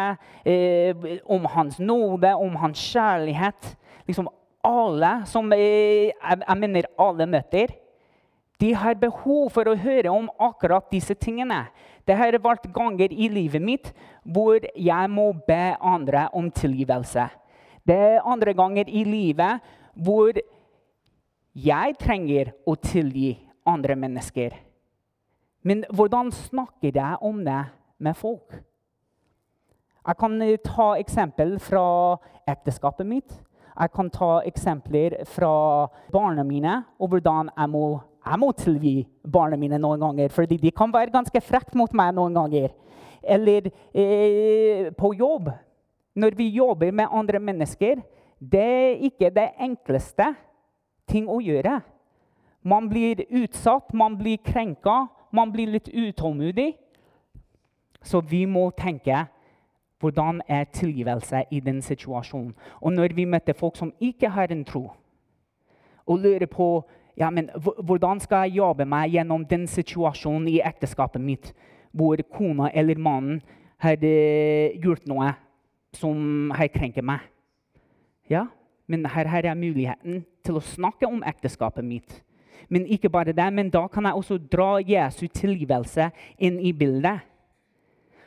eh, 0.44 1.06
om 1.26 1.46
Hans 1.54 1.78
nåde, 1.78 2.34
om 2.34 2.56
Hans 2.56 2.78
kjærlighet 2.92 3.76
liksom 4.08 4.28
Alle 4.64 5.22
som 5.30 5.52
eh, 5.54 6.10
jeg 6.10 6.56
mener 6.58 6.88
alle 6.98 7.26
møter, 7.30 7.70
de 8.58 8.72
har 8.74 8.98
behov 8.98 9.52
for 9.54 9.70
å 9.70 9.76
høre 9.78 10.10
om 10.10 10.26
akkurat 10.42 10.88
disse 10.90 11.14
tingene. 11.14 11.68
Det 12.04 12.16
har 12.18 12.34
vært 12.42 12.66
ganger 12.74 13.14
i 13.14 13.28
livet 13.30 13.62
mitt 13.62 13.92
hvor 14.26 14.58
jeg 14.74 15.10
må 15.14 15.30
be 15.46 15.76
andre 15.78 16.26
om 16.34 16.50
tilgivelse. 16.50 17.28
Det 17.86 17.96
er 17.96 18.26
andre 18.26 18.52
ganger 18.58 18.90
i 18.90 19.04
livet 19.06 19.62
hvor 19.94 20.34
jeg 21.58 21.96
trenger 21.98 22.52
å 22.68 22.76
tilgi 22.78 23.32
andre 23.68 23.96
mennesker. 23.98 24.54
Men 25.66 25.82
hvordan 25.90 26.30
snakker 26.32 26.94
jeg 26.94 27.18
om 27.24 27.42
det 27.44 27.60
med 27.98 28.16
folk? 28.16 28.60
Jeg 30.08 30.18
kan 30.20 30.40
eh, 30.42 30.56
ta 30.64 30.92
eksempel 31.00 31.56
fra 31.60 32.16
ekteskapet 32.48 33.06
mitt. 33.06 33.34
Jeg 33.78 33.92
kan 33.94 34.10
ta 34.10 34.38
eksempler 34.46 35.20
fra 35.28 35.50
barna 36.12 36.44
mine 36.46 36.80
og 36.98 37.12
hvordan 37.12 37.50
jeg 37.52 37.70
må, 37.70 37.84
jeg 38.24 38.40
må 38.42 38.48
tilgi 38.58 38.96
barna 39.22 39.58
mine 39.60 39.78
noen 39.82 40.00
ganger. 40.02 40.32
Fordi 40.34 40.58
de 40.62 40.72
kan 40.74 40.94
være 40.94 41.14
ganske 41.14 41.42
frekke 41.44 41.76
mot 41.78 41.92
meg 41.92 42.14
noen 42.16 42.38
ganger. 42.38 42.72
Eller 43.22 43.70
eh, 43.92 44.88
på 44.94 45.12
jobb. 45.18 45.50
Når 46.18 46.34
vi 46.38 46.48
jobber 46.56 46.94
med 46.94 47.12
andre 47.14 47.38
mennesker, 47.38 48.00
det 48.38 48.62
er 48.62 49.02
ikke 49.06 49.30
det 49.34 49.50
enkleste 49.60 50.32
ting 51.08 51.28
å 51.28 51.40
gjøre. 51.42 51.80
Man 52.68 52.88
blir 52.90 53.24
utsatt, 53.30 53.94
man 53.94 54.18
blir 54.18 54.38
krenka, 54.44 55.06
man 55.32 55.52
blir 55.52 55.70
litt 55.72 55.88
utålmodig. 55.88 56.74
Så 58.02 58.20
vi 58.20 58.44
må 58.46 58.68
tenke 58.76 59.26
hvordan 59.98 60.40
er 60.46 60.68
tilgivelse 60.70 61.42
i 61.50 61.60
den 61.60 61.82
situasjonen? 61.82 62.54
Og 62.80 62.92
når 62.92 63.14
vi 63.16 63.24
møter 63.24 63.56
folk 63.58 63.76
som 63.76 63.92
ikke 64.00 64.30
har 64.30 64.52
en 64.54 64.64
tro, 64.64 64.88
og 66.06 66.18
lurer 66.18 66.46
på 66.46 66.68
ja, 67.18 67.30
men 67.30 67.50
hvordan 67.58 68.20
skal 68.22 68.46
jeg 68.46 68.60
jobbe 68.60 68.86
meg 68.86 69.10
gjennom 69.10 69.42
den 69.50 69.66
situasjonen 69.66 70.46
i 70.48 70.60
ekteskapet 70.62 71.20
mitt 71.20 71.50
hvor 71.90 72.20
kona 72.30 72.68
eller 72.70 73.00
mannen 73.00 73.40
har 73.82 73.98
eh, 74.06 74.76
gjort 74.78 75.08
noe 75.10 75.32
som 75.98 76.52
har 76.54 76.70
krenket 76.70 77.04
meg? 77.04 77.24
Ja, 78.30 78.46
men 78.86 79.06
her 79.08 79.26
har 79.26 79.50
jeg 79.50 79.58
muligheten 79.58 80.22
til 80.48 80.58
å 80.58 80.64
snakke 80.64 81.08
om 81.08 81.22
ekteskapet 81.26 81.84
mitt. 81.84 82.20
Men 82.68 82.88
ikke 82.88 83.10
bare 83.12 83.32
det, 83.36 83.48
men 83.54 83.70
da 83.72 83.86
kan 83.88 84.08
jeg 84.08 84.18
også 84.18 84.38
dra 84.50 84.76
Jesu 84.84 85.26
tilgivelse 85.32 86.10
inn 86.36 86.58
i 86.60 86.74
bildet. 86.76 87.24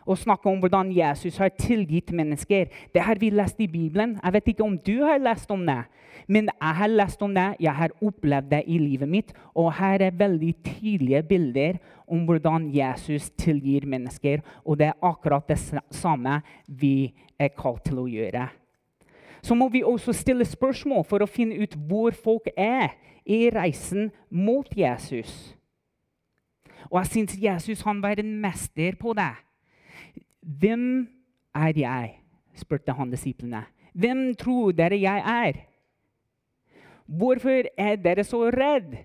Og 0.09 0.17
snakke 0.17 0.49
om 0.49 0.57
hvordan 0.63 0.89
Jesus 0.95 1.37
har 1.37 1.51
tilgitt 1.53 2.09
mennesker. 2.15 2.71
Det 2.93 3.03
har 3.05 3.19
vi 3.21 3.29
lest 3.29 3.59
i 3.61 3.69
Bibelen. 3.69 4.15
Jeg 4.17 4.33
vet 4.33 4.47
ikke 4.49 4.65
om 4.65 4.77
du 4.81 5.03
har 5.05 5.21
lest 5.21 5.51
om 5.53 5.61
det, 5.67 5.83
men 6.27 6.49
jeg 6.49 6.77
har 6.79 6.89
lest 6.89 7.21
om 7.21 7.35
det. 7.35 7.47
Jeg 7.61 7.75
har 7.77 7.93
opplevd 8.01 8.49
det 8.49 8.63
i 8.65 8.79
livet 8.81 9.09
mitt. 9.09 9.33
Og 9.53 9.69
her 9.77 10.01
er 10.01 10.17
veldig 10.17 10.55
tydelige 10.65 11.21
bilder 11.29 11.77
om 12.07 12.25
hvordan 12.25 12.71
Jesus 12.73 13.29
tilgir 13.37 13.85
mennesker. 13.85 14.41
Og 14.65 14.81
det 14.81 14.89
er 14.89 15.05
akkurat 15.05 15.45
det 15.47 15.59
samme 15.93 16.41
vi 16.65 17.13
er 17.37 17.53
kalt 17.53 17.85
til 17.85 18.01
å 18.01 18.09
gjøre 18.09 18.49
så 19.41 19.55
må 19.57 19.69
vi 19.69 19.83
også 19.83 20.13
stille 20.13 20.45
spørsmål 20.45 21.05
for 21.09 21.23
å 21.23 21.29
finne 21.29 21.57
ut 21.61 21.73
hvor 21.89 22.13
folk 22.13 22.49
er 22.55 22.93
i 23.25 23.49
reisen 23.53 24.11
mot 24.29 24.67
Jesus. 24.77 25.31
Og 26.89 26.99
jeg 27.01 27.11
syns 27.11 27.37
Jesus 27.41 27.83
han 27.85 28.01
var 28.03 28.19
en 28.21 28.33
mester 28.41 28.97
på 28.99 29.13
det. 29.17 29.33
Hvem 30.41 31.07
er 31.55 31.77
jeg? 31.77 32.17
spurte 32.57 32.93
han 32.93 33.09
disiplene. 33.09 33.63
Hvem 33.93 34.33
tror 34.37 34.73
dere 34.75 34.97
jeg 34.99 35.23
er? 35.23 35.61
Hvorfor 37.07 37.69
er 37.77 37.95
dere 37.99 38.23
så 38.27 38.43
redd? 38.53 38.97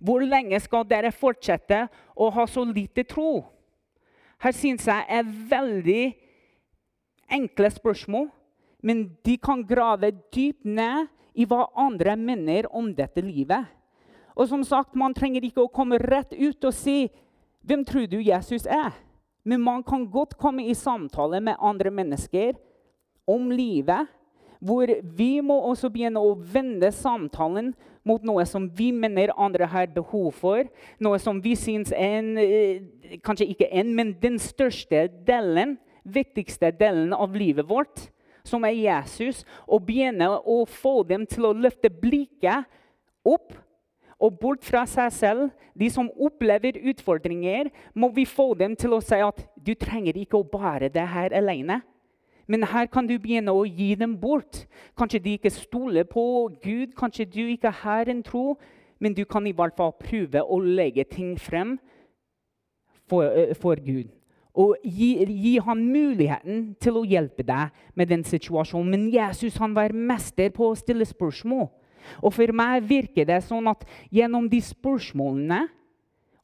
Hvor 0.00 0.24
lenge 0.24 0.58
skal 0.60 0.86
dere 0.88 1.12
fortsette 1.12 1.84
å 2.16 2.30
ha 2.34 2.46
så 2.48 2.64
lite 2.66 3.04
tro? 3.08 3.44
Her 4.40 4.56
syns 4.56 4.86
jeg 4.88 5.06
er 5.08 5.32
veldig 5.50 6.04
enkle 7.30 7.70
spørsmål 7.70 8.28
men 8.82 9.10
de 9.24 9.36
kan 9.36 9.64
grave 9.66 10.12
dypt 10.32 10.64
ned 10.64 11.08
i 11.34 11.46
hva 11.46 11.66
andre 11.78 12.16
mener 12.16 12.68
om 12.74 12.90
dette 12.94 13.22
livet. 13.24 13.68
Og 14.36 14.48
som 14.48 14.64
sagt, 14.64 14.94
Man 14.94 15.14
trenger 15.14 15.44
ikke 15.44 15.64
å 15.64 15.72
komme 15.72 15.98
rett 15.98 16.32
ut 16.32 16.64
og 16.64 16.74
si 16.74 17.10
'Hvem 17.64 17.84
tror 17.84 18.06
du 18.08 18.20
Jesus 18.22 18.66
er?' 18.66 18.96
Men 19.44 19.60
man 19.60 19.82
kan 19.82 20.06
godt 20.10 20.36
komme 20.36 20.66
i 20.68 20.74
samtale 20.74 21.40
med 21.40 21.56
andre 21.60 21.90
mennesker 21.90 22.54
om 23.26 23.50
livet. 23.50 24.06
Hvor 24.60 24.86
vi 25.16 25.40
må 25.40 25.60
også 25.60 25.88
begynne 25.88 26.20
å 26.20 26.36
vende 26.36 26.92
samtalen 26.92 27.74
mot 28.04 28.22
noe 28.22 28.44
som 28.44 28.68
vi 28.68 28.92
mener 28.92 29.32
andre 29.36 29.66
har 29.66 29.86
behov 29.86 30.34
for. 30.34 30.64
Noe 30.98 31.18
som 31.18 31.40
vi 31.40 31.54
syns 31.56 31.92
en, 31.92 32.38
eh, 32.38 32.82
kanskje 33.24 33.48
ikke 33.48 33.72
en, 33.72 33.94
men 33.94 34.12
den 34.20 34.38
største 34.38 35.08
delen, 35.26 35.78
viktigste 36.04 36.70
delen 36.78 37.12
av 37.12 37.34
livet 37.34 37.68
vårt 37.68 38.10
som 38.50 38.66
er 38.66 38.76
Jesus, 38.76 39.44
og 39.66 39.86
begynne 39.86 40.28
å 40.28 40.62
få 40.66 41.00
dem 41.06 41.26
til 41.30 41.46
å 41.48 41.56
løfte 41.56 41.90
blikket 41.90 42.66
opp 43.26 43.54
og 44.20 44.36
bort 44.40 44.64
fra 44.66 44.84
seg 44.88 45.12
selv. 45.14 45.46
De 45.78 45.88
som 45.92 46.10
opplever 46.20 46.80
utfordringer, 46.90 47.70
må 47.94 48.10
vi 48.14 48.26
få 48.28 48.52
dem 48.58 48.76
til 48.76 48.96
å 48.96 49.00
si 49.04 49.20
at 49.24 49.40
du 49.56 49.72
trenger 49.78 50.18
ikke 50.20 50.40
å 50.40 50.46
bære 50.46 50.90
det 50.92 51.06
her 51.14 51.36
alene. 51.36 51.80
Men 52.50 52.66
her 52.66 52.88
kan 52.90 53.06
du 53.06 53.14
begynne 53.22 53.54
å 53.54 53.62
gi 53.64 53.94
dem 53.94 54.16
bort. 54.18 54.64
Kanskje 54.98 55.22
de 55.22 55.36
ikke 55.38 55.52
stoler 55.54 56.04
på 56.04 56.50
Gud, 56.64 56.96
kanskje 56.98 57.28
du 57.30 57.44
ikke 57.46 57.70
har 57.84 58.10
en 58.10 58.24
tro. 58.26 58.58
Men 59.00 59.14
du 59.16 59.22
kan 59.24 59.46
i 59.46 59.54
hvert 59.56 59.78
fall 59.78 59.94
prøve 59.96 60.42
å 60.42 60.58
legge 60.60 61.06
ting 61.08 61.36
frem 61.38 61.78
for, 63.08 63.24
eh, 63.24 63.54
for 63.54 63.76
Gud 63.76 64.10
og 64.54 64.76
gi, 64.82 65.12
gi 65.24 65.58
ham 65.62 65.82
muligheten 65.92 66.72
til 66.82 66.98
å 66.98 67.04
hjelpe 67.06 67.44
deg 67.46 67.74
med 67.94 68.10
den 68.10 68.24
situasjonen. 68.26 68.90
Men 68.90 69.10
Jesus 69.12 69.58
han 69.62 69.76
var 69.76 69.94
mester 69.94 70.50
på 70.54 70.70
å 70.70 70.78
stille 70.78 71.06
spørsmål. 71.06 71.68
Og 72.24 72.34
for 72.34 72.54
meg 72.56 72.86
virker 72.88 73.28
det 73.28 73.42
sånn 73.46 73.68
at 73.70 73.84
gjennom 74.10 74.48
de 74.50 74.60
spørsmålene 74.64 75.66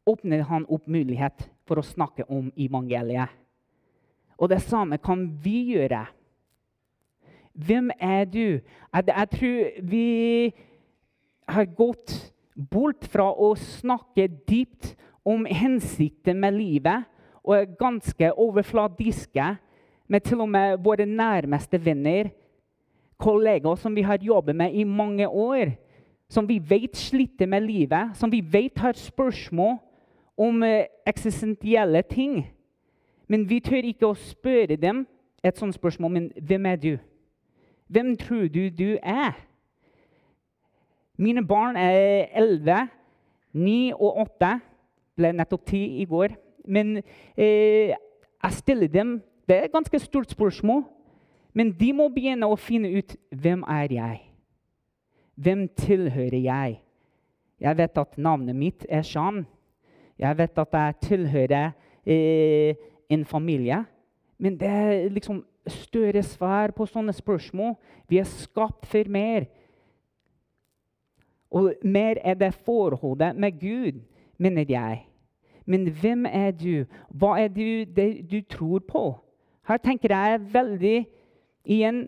åpner 0.06 0.44
han 0.46 0.68
opp 0.70 0.86
mulighet 0.86 1.48
for 1.66 1.80
å 1.80 1.86
snakke 1.86 2.28
om 2.30 2.52
evangeliet. 2.54 3.32
Og 4.36 4.52
det 4.52 4.60
samme 4.62 5.00
kan 5.02 5.24
vi 5.42 5.72
gjøre. 5.72 6.04
Hvem 7.56 7.88
er 7.96 8.26
du? 8.28 8.60
Jeg 8.92 9.28
tror 9.32 9.82
vi 9.88 10.06
har 11.48 11.68
gått 11.74 12.12
bort 12.54 13.08
fra 13.08 13.30
å 13.32 13.54
snakke 13.56 14.28
dypt 14.48 14.92
om 15.26 15.46
hensikten 15.48 16.38
med 16.40 16.54
livet 16.54 17.08
og 17.46 17.54
er 17.56 17.76
ganske 17.78 18.32
overfladiske 18.34 19.56
med 20.08 20.20
til 20.20 20.40
og 20.40 20.48
med 20.48 20.78
våre 20.82 21.06
nærmeste 21.06 21.78
venner, 21.84 22.30
kollegaer 23.18 23.78
som 23.80 23.96
vi 23.96 24.02
har 24.02 24.18
jobbet 24.22 24.56
med 24.56 24.74
i 24.74 24.84
mange 24.84 25.28
år, 25.28 25.70
som 26.28 26.48
vi 26.48 26.58
vet 26.58 26.96
sliter 26.96 27.46
med 27.46 27.60
livet, 27.60 28.10
som 28.14 28.32
vi 28.32 28.40
vet 28.52 28.78
har 28.78 28.92
spørsmål 28.92 29.76
om 30.36 30.62
eh, 30.62 30.84
eksistensielle 31.06 32.02
ting. 32.02 32.46
Men 33.28 33.48
vi 33.48 33.60
tør 33.60 33.86
ikke 33.86 34.10
å 34.10 34.18
spørre 34.18 34.76
dem 34.76 35.06
et 35.42 35.58
sånt 35.58 35.74
spørsmål. 35.74 36.10
Men 36.12 36.30
hvem 36.42 36.66
er 36.66 36.76
du? 36.76 36.96
Hvem 37.88 38.16
tror 38.16 38.48
du 38.48 38.68
du 38.68 38.98
er? 39.02 39.38
Mine 41.16 41.46
barn 41.46 41.76
er 41.76 42.26
11, 42.34 42.88
9 43.52 43.92
og 43.94 44.18
8. 44.26 44.50
Ble 45.16 45.32
nettopp 45.32 45.64
10 45.70 46.02
i 46.02 46.04
går. 46.04 46.34
Men 46.66 46.96
eh, 47.36 47.94
jeg 48.42 48.52
stiller 48.52 48.88
dem 48.88 49.22
Det 49.48 49.56
er 49.56 49.64
et 49.64 49.72
ganske 49.72 49.98
stort 49.98 50.30
spørsmål. 50.30 50.82
Men 51.54 51.72
de 51.72 51.92
må 51.92 52.08
begynne 52.12 52.48
å 52.50 52.56
finne 52.58 52.90
ut 52.98 53.16
hvem 53.30 53.62
er 53.70 53.92
jeg 53.94 54.22
Hvem 55.36 55.68
tilhører 55.76 56.40
jeg? 56.40 56.80
Jeg 57.60 57.78
vet 57.78 57.98
at 57.98 58.18
navnet 58.18 58.56
mitt 58.56 58.86
er 58.88 59.02
Shan. 59.04 59.46
Jeg 60.18 60.38
vet 60.38 60.58
at 60.58 60.72
jeg 60.72 60.96
tilhører 61.00 61.70
eh, 62.06 62.74
en 63.08 63.24
familie. 63.24 63.84
Men 64.38 64.56
det 64.60 64.68
er 64.68 65.08
liksom 65.12 65.42
større 65.68 66.22
svar 66.22 66.72
på 66.76 66.86
sånne 66.88 67.12
spørsmål. 67.16 67.74
Vi 68.08 68.20
er 68.20 68.28
skapt 68.28 68.86
for 68.88 69.08
mer. 69.12 69.48
Og 71.50 71.72
mer 71.84 72.20
er 72.24 72.34
det 72.34 72.52
forholdet 72.66 73.36
med 73.36 73.60
Gud, 73.60 74.00
mener 74.38 74.64
jeg. 74.68 75.05
Men 75.66 75.88
hvem 75.90 76.26
er 76.30 76.50
du? 76.54 76.86
Hva 77.10 77.36
er 77.42 77.48
det 77.50 77.96
du, 77.96 78.06
du 78.30 78.40
tror 78.50 78.82
på? 78.86 79.04
Her 79.66 79.80
tenker 79.82 80.14
jeg 80.14 80.42
veldig 80.54 80.98
i 81.66 81.80
en 81.82 82.04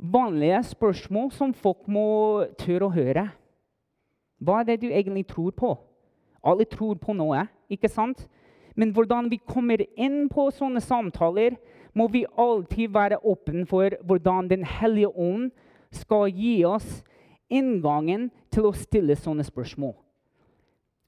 vanlige 0.00 0.62
spørsmål 0.72 1.30
som 1.32 1.52
folk 1.54 1.88
må 1.88 2.44
tørre 2.58 2.88
å 2.88 2.94
høre. 2.94 3.26
Hva 4.40 4.60
er 4.60 4.70
det 4.70 4.80
du 4.82 4.88
egentlig 4.88 5.26
tror 5.28 5.52
på? 5.56 5.74
Alle 6.44 6.64
tror 6.68 6.96
på 7.00 7.12
noe, 7.16 7.46
ikke 7.72 7.88
sant? 7.88 8.26
Men 8.76 8.90
hvordan 8.92 9.30
vi 9.30 9.38
kommer 9.38 9.84
inn 9.96 10.26
på 10.32 10.48
sånne 10.52 10.82
samtaler, 10.82 11.56
må 11.94 12.08
vi 12.10 12.24
alltid 12.26 12.90
være 12.90 13.20
åpne 13.22 13.66
for 13.70 13.94
hvordan 14.02 14.48
Den 14.50 14.64
hellige 14.66 15.12
ånd 15.14 15.52
skal 15.94 16.32
gi 16.34 16.64
oss 16.66 17.04
inngangen 17.48 18.30
til 18.50 18.66
å 18.66 18.74
stille 18.74 19.14
sånne 19.16 19.44
spørsmål. 19.46 19.94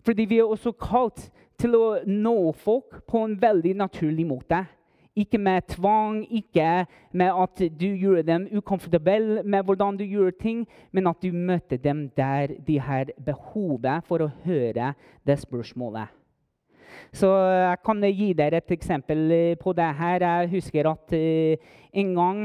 Fordi 0.06 0.24
vi 0.24 0.38
er 0.38 0.46
også 0.46 0.72
kalt 0.78 1.26
til 1.58 1.74
å 1.74 1.84
nå 2.06 2.52
folk 2.62 3.00
på 3.08 3.24
en 3.26 3.36
veldig 3.40 3.74
naturlig 3.80 4.26
måte. 4.28 4.62
Ikke 5.16 5.38
med 5.40 5.64
tvang, 5.72 6.20
ikke 6.28 6.84
med 7.16 7.32
at 7.32 7.62
du 7.80 7.86
gjør 7.88 8.20
dem 8.22 8.44
ukomfortable 8.52 9.40
med 9.42 9.64
hvordan 9.64 9.96
du 9.96 10.04
gjør 10.04 10.34
ting, 10.36 10.66
men 10.92 11.08
at 11.08 11.22
du 11.24 11.32
møter 11.32 11.80
dem 11.80 12.10
der 12.16 12.52
de 12.66 12.76
har 12.78 13.10
behovet 13.24 14.04
for 14.04 14.26
å 14.26 14.30
høre 14.44 14.92
det 15.26 15.38
spørsmålet. 15.40 16.12
Så 17.16 17.30
jeg 17.32 17.80
kan 17.84 18.04
gi 18.04 18.28
dere 18.36 18.60
et 18.60 18.76
eksempel 18.76 19.56
på 19.60 19.72
det 19.72 19.88
her. 19.98 20.22
Jeg 20.22 20.52
husker 20.52 20.90
at 20.90 21.16
uh, 21.16 21.72
en 21.92 22.14
gang 22.14 22.44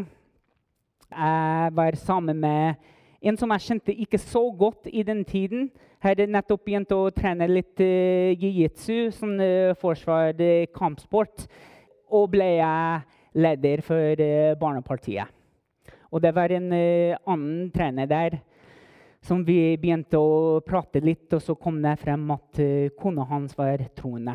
jeg 1.11 1.75
var 1.75 1.95
sammen 1.99 2.39
med 2.39 2.79
en 3.21 3.37
som 3.37 3.51
jeg 3.51 3.67
kjente 3.67 3.93
ikke 3.93 4.17
så 4.17 4.47
godt 4.57 4.87
i 4.87 5.03
den 5.03 5.25
tiden. 5.27 5.69
Jeg 6.01 6.15
hadde 6.15 6.31
nettopp 6.33 6.63
begynt 6.65 6.93
å 6.95 7.11
trene 7.13 7.45
litt 7.45 7.77
uh, 7.77 8.31
jiu-jitsu, 8.33 9.11
sånn 9.13 9.35
uh, 9.37 9.73
forsvar, 9.77 10.31
uh, 10.33 10.63
kampsport. 10.73 11.43
Og 12.09 12.23
ble 12.33 12.47
jeg 12.55 13.03
leder 13.37 13.83
for 13.85 14.23
uh, 14.25 14.55
Barnepartiet. 14.57 15.29
Og 16.09 16.23
det 16.25 16.31
var 16.33 16.49
en 16.57 16.73
annen 16.73 17.67
trener 17.71 18.09
der 18.09 18.39
som 19.23 19.45
vi 19.45 19.77
begynte 19.77 20.17
å 20.17 20.57
prate 20.65 21.03
litt, 21.05 21.29
og 21.37 21.45
så 21.45 21.53
kom 21.53 21.77
det 21.85 21.93
frem 22.01 22.25
at 22.33 22.59
kona 22.99 23.23
hans 23.29 23.53
var 23.55 23.85
troende. 23.95 24.33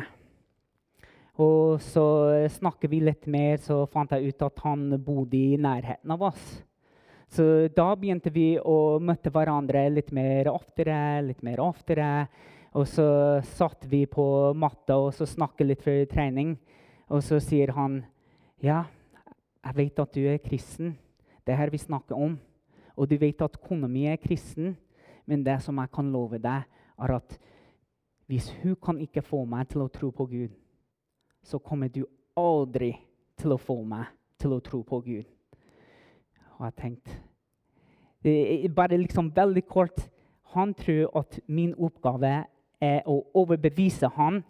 Og 1.43 1.83
så 1.83 2.07
snakket 2.55 2.89
vi 2.95 3.03
litt 3.05 3.27
mer, 3.29 3.59
så 3.61 3.83
fant 3.91 4.15
jeg 4.15 4.31
ut 4.31 4.47
at 4.47 4.63
han 4.65 4.87
bodde 4.95 5.37
i 5.37 5.59
nærheten 5.61 6.15
av 6.15 6.25
oss. 6.31 6.47
Så 7.27 7.67
da 7.75 7.91
begynte 7.99 8.31
vi 8.31 8.55
å 8.57 8.97
møte 9.03 9.31
hverandre 9.33 9.83
litt 9.91 10.13
mer 10.15 10.47
oftere, 10.51 11.19
litt 11.25 11.43
mer 11.43 11.59
oftere. 11.59 12.27
Og 12.77 12.87
så 12.87 13.07
satt 13.57 13.83
vi 13.89 14.05
på 14.09 14.53
matta 14.55 14.97
og 15.01 15.11
så 15.15 15.27
snakket 15.27 15.67
litt 15.67 15.83
før 15.83 16.05
trening. 16.09 16.55
Og 17.11 17.23
så 17.23 17.39
sier 17.43 17.73
han, 17.75 18.05
'Ja, 18.63 18.85
jeg 19.63 19.75
vet 19.75 19.99
at 19.99 20.13
du 20.13 20.21
er 20.27 20.37
kristen. 20.37 20.97
Det 21.45 21.53
er 21.53 21.57
her 21.57 21.69
vi 21.69 21.77
snakker 21.77 22.15
om.' 22.15 22.39
'Og 22.97 23.09
du 23.09 23.17
vet 23.17 23.41
at 23.41 23.61
kona 23.61 23.87
mi 23.87 24.05
er 24.05 24.17
kristen.' 24.17 24.77
Men 25.27 25.43
det 25.43 25.61
som 25.61 25.77
jeg 25.77 25.91
kan 25.91 26.11
love 26.11 26.39
deg, 26.39 26.63
er 26.99 27.11
at 27.11 27.39
hvis 28.27 28.49
hun 28.63 28.75
kan 28.75 28.97
ikke 28.97 29.21
få 29.21 29.45
meg 29.45 29.67
til 29.67 29.81
å 29.81 29.91
tro 29.91 30.09
på 30.11 30.25
Gud, 30.25 30.51
så 31.43 31.59
kommer 31.59 31.89
du 31.89 32.05
aldri 32.35 32.97
til 33.35 33.51
å 33.51 33.57
få 33.57 33.83
meg 33.83 34.05
til 34.39 34.53
å 34.53 34.63
tro 34.63 34.83
på 34.83 35.01
Gud 35.03 35.36
har 36.57 36.71
jeg 36.71 36.75
tenkt. 36.75 37.13
Bare 38.75 38.97
liksom 38.97 39.31
veldig 39.35 39.65
kort 39.67 40.09
Han 40.55 40.73
tror 40.73 41.17
at 41.17 41.39
min 41.47 41.73
oppgave 41.75 42.45
er 42.81 43.01
å 43.05 43.17
overbevise 43.35 44.07
ham 44.15 44.43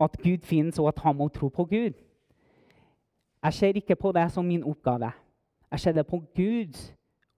at 0.00 0.16
Gud 0.22 0.46
finnes, 0.46 0.78
og 0.78 0.88
at 0.88 1.02
han 1.04 1.16
må 1.16 1.28
tro 1.28 1.48
på 1.48 1.64
Gud. 1.64 1.92
Jeg 3.44 3.54
ser 3.54 3.76
ikke 3.76 3.96
på 3.96 4.12
det 4.12 4.24
som 4.32 4.46
min 4.46 4.64
oppgave. 4.64 5.10
Jeg 5.70 5.80
ser 5.80 5.92
det 5.92 6.06
på 6.06 6.22
Guds 6.34 6.94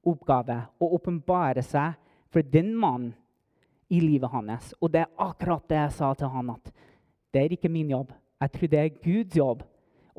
oppgave 0.07 0.61
å 0.81 0.91
åpenbare 0.97 1.63
seg 1.67 1.99
for 2.31 2.47
den 2.47 2.71
mannen 2.79 3.13
i 3.91 4.01
livet 4.01 4.31
hans. 4.31 4.75
Og 4.81 4.93
det 4.93 5.03
er 5.03 5.13
akkurat 5.19 5.67
det 5.69 5.81
jeg 5.81 5.93
sa 5.99 6.15
til 6.15 6.31
han, 6.31 6.55
at 6.55 6.73
det 7.35 7.43
er 7.43 7.57
ikke 7.57 7.69
min 7.73 7.91
jobb. 7.91 8.13
Jeg 8.41 8.53
tror 8.53 8.69
det 8.69 8.79
er 8.79 8.97
Guds 9.03 9.37
jobb 9.37 9.65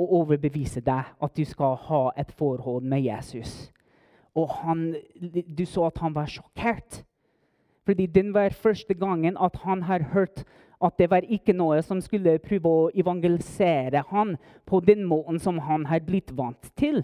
å 0.02 0.22
overbevise 0.22 0.82
deg 0.84 1.14
at 1.22 1.38
du 1.38 1.46
skal 1.46 1.78
ha 1.88 2.02
et 2.18 2.32
forhold 2.38 2.84
med 2.84 3.06
Jesus. 3.06 3.72
Og 4.36 4.50
han, 4.62 4.92
du 5.20 5.64
så 5.68 5.90
at 5.90 6.02
han 6.02 6.16
var 6.16 6.30
sjokkert. 6.32 7.02
Fordi 7.86 8.06
den 8.06 8.34
var 8.34 8.54
første 8.54 8.94
gangen 8.94 9.38
at 9.42 9.58
han 9.66 9.84
har 9.90 10.12
hørt 10.14 10.44
at 10.82 10.98
det 10.98 11.10
var 11.12 11.26
ikke 11.30 11.54
noe 11.54 11.82
som 11.86 12.02
skulle 12.02 12.40
prøve 12.42 12.70
å 12.70 12.90
evangelisere 12.98 14.04
han 14.10 14.36
på 14.66 14.80
den 14.86 15.04
måten 15.06 15.40
som 15.42 15.60
han 15.62 15.86
har 15.90 16.02
blitt 16.06 16.34
vant 16.38 16.72
til. 16.80 17.04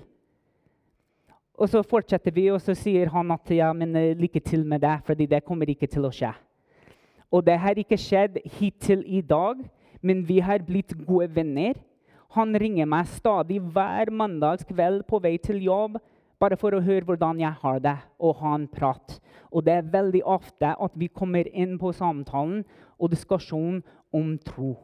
Og 1.57 1.69
så 1.69 1.81
fortsetter 1.81 2.33
vi, 2.33 2.47
og 2.53 2.61
så 2.61 2.75
sier 2.77 3.09
han 3.09 3.33
at 3.33 3.49
ja, 3.53 3.71
men 3.73 3.95
eh, 3.97 4.17
lykke 4.17 4.41
til 4.45 4.65
med 4.65 4.83
det, 4.85 4.99
fordi 5.05 5.25
det 5.25 5.45
kommer 5.45 5.69
ikke 5.69 5.89
til 5.89 6.05
å 6.05 6.13
skje. 6.13 6.29
Og 7.33 7.43
det 7.45 7.57
har 7.59 7.79
ikke 7.81 7.97
skjedd 7.99 8.37
hittil 8.59 9.01
i 9.05 9.23
dag, 9.25 9.63
men 10.01 10.21
vi 10.27 10.37
har 10.39 10.61
blitt 10.63 10.93
gode 11.07 11.31
venner. 11.33 11.73
Han 12.35 12.55
ringer 12.59 12.87
meg 12.89 13.07
stadig 13.07 13.61
hver 13.61 14.11
mandagskveld 14.11 15.05
på 15.07 15.19
vei 15.23 15.37
til 15.39 15.61
jobb 15.63 15.97
bare 16.39 16.57
for 16.59 16.75
å 16.75 16.83
høre 16.83 17.05
hvordan 17.07 17.39
jeg 17.41 17.53
har 17.61 17.79
det, 17.81 17.95
og 18.19 18.37
ha 18.41 18.53
en 18.55 18.67
prat. 18.69 19.17
Og 19.51 19.65
det 19.65 19.73
er 19.73 19.93
veldig 19.93 20.21
ofte 20.27 20.73
at 20.73 20.93
vi 20.93 21.07
kommer 21.07 21.47
inn 21.49 21.77
på 21.81 21.93
samtalen 21.95 22.61
og 22.99 23.11
diskusjonen 23.13 23.81
om 24.13 24.35
tro. 24.45 24.75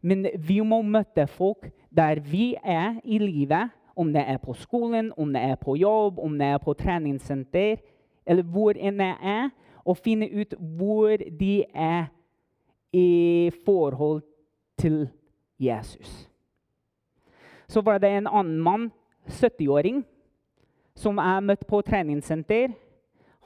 Men 0.00 0.26
vi 0.38 0.60
må 0.62 0.80
møte 0.82 1.26
folk 1.26 1.68
der 1.90 2.22
vi 2.22 2.54
er 2.62 3.00
i 3.04 3.18
livet, 3.18 3.74
om 3.98 4.12
det 4.14 4.22
er 4.30 4.38
på 4.38 4.54
skolen, 4.54 5.10
om 5.18 5.32
det 5.34 5.42
er 5.42 5.56
på 5.58 5.74
jobb, 5.76 6.20
om 6.22 6.38
det 6.38 6.52
er 6.54 6.60
på 6.62 6.74
treningssenter, 6.78 7.80
eller 8.26 8.46
hvor 8.46 8.78
enn 8.78 9.00
det 9.00 9.14
er, 9.18 9.50
og 9.82 9.98
finne 9.98 10.28
ut 10.30 10.54
hvor 10.78 11.18
de 11.18 11.64
er 11.74 12.06
i 12.94 13.50
forhold 13.64 14.22
til 14.78 15.08
Jesus. 15.58 16.27
Så 17.68 17.82
var 17.84 17.98
det 18.00 18.08
en 18.08 18.26
annen 18.26 18.60
mann, 18.64 18.90
70-åring, 19.28 20.00
som 20.96 21.18
jeg 21.20 21.44
møtte 21.44 21.66
på 21.68 21.82
treningssenter. 21.84 22.72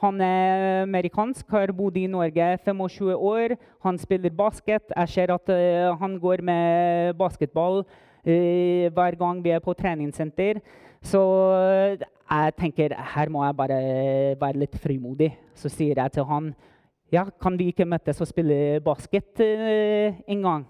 Han 0.03 0.21
er 0.23 0.83
amerikansk, 0.83 1.47
har 1.51 1.71
bodd 1.75 1.97
i 1.99 2.09
Norge 2.11 2.47
25 2.65 3.13
år. 3.15 3.55
Han 3.83 3.99
spiller 3.99 4.35
basket. 4.35 4.91
Jeg 4.97 5.09
ser 5.09 5.33
at 5.35 5.51
uh, 5.51 5.99
han 5.99 6.17
går 6.19 6.43
med 6.43 7.15
basketball 7.19 7.83
uh, 7.83 8.87
hver 8.95 9.19
gang 9.19 9.45
vi 9.45 9.51
er 9.55 9.63
på 9.63 9.75
treningssenter. 9.79 10.59
Så 11.03 11.23
uh, 11.23 11.95
jeg 11.99 12.55
tenker 12.59 12.95
her 13.15 13.31
må 13.31 13.45
jeg 13.45 13.57
bare 13.59 13.81
være 14.41 14.63
litt 14.65 14.79
frimodig. 14.79 15.33
Så 15.55 15.71
sier 15.71 15.99
jeg 15.99 16.15
til 16.15 16.27
han 16.31 16.53
ja, 17.13 17.27
kan 17.43 17.59
vi 17.59 17.69
ikke 17.71 17.87
møtes 17.87 18.23
og 18.23 18.31
spille 18.31 18.81
basket 18.83 19.43
en 19.43 20.47
gang. 20.47 20.63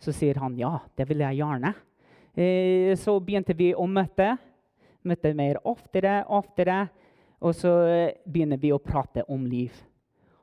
Så 0.00 0.14
sier 0.14 0.38
han 0.38 0.56
ja, 0.56 0.76
det 0.96 1.08
vil 1.08 1.24
jeg 1.24 1.40
gjerne. 1.42 1.74
Så 2.32 3.18
begynte 3.20 3.52
vi 3.52 3.74
å 3.76 3.84
møte 3.86 4.36
Møtte 5.02 5.32
mer 5.34 5.58
oftere, 5.66 6.20
oftere. 6.30 6.84
Og 7.42 7.56
så 7.58 7.72
begynner 8.22 8.60
vi 8.62 8.70
å 8.70 8.78
prate 8.78 9.24
om 9.26 9.42
liv. 9.50 9.74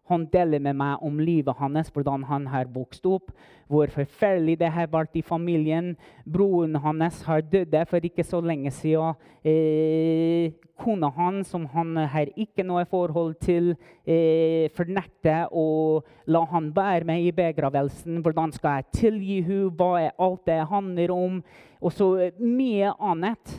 Han 0.10 0.23
deler 0.34 0.60
med 0.60 0.73
meg 0.73 1.04
om 1.06 1.19
livet 1.21 1.58
hans, 1.60 1.91
hvordan 1.93 2.23
han 2.25 2.47
har 2.49 2.69
vokst 2.73 3.06
opp, 3.06 3.30
hvor 3.69 3.91
forferdelig 3.93 4.56
det 4.58 4.71
har 4.73 4.89
vært 4.89 5.19
i 5.19 5.21
familien. 5.21 5.91
Broren 6.25 6.80
hans 6.82 7.21
har 7.28 7.45
dødd 7.45 7.78
for 7.91 8.08
ikke 8.10 8.25
så 8.25 8.39
lenge 8.41 8.73
siden. 8.73 9.13
Eh, 9.45 10.58
kona 10.82 11.12
hans, 11.13 11.52
som 11.54 11.67
han 11.75 11.93
har 12.10 12.34
ikke 12.34 12.65
noe 12.65 12.88
forhold 12.89 13.38
til, 13.45 13.75
eh, 14.08 14.67
fornekter 14.73 15.54
å 15.54 16.02
la 16.25 16.43
han 16.45 16.73
være 16.73 17.06
med 17.06 17.28
i 17.28 17.32
begravelsen. 17.32 18.23
Hvordan 18.23 18.52
skal 18.52 18.82
jeg 18.82 18.91
tilgi 19.04 19.41
henne? 19.43 19.71
Hva 19.78 20.08
er 20.08 20.12
alt 20.17 20.45
det 20.45 20.67
handler 20.67 21.12
om? 21.13 21.43
Og 21.80 21.94
så 21.96 22.32
mye 22.39 22.92
annet. 23.00 23.54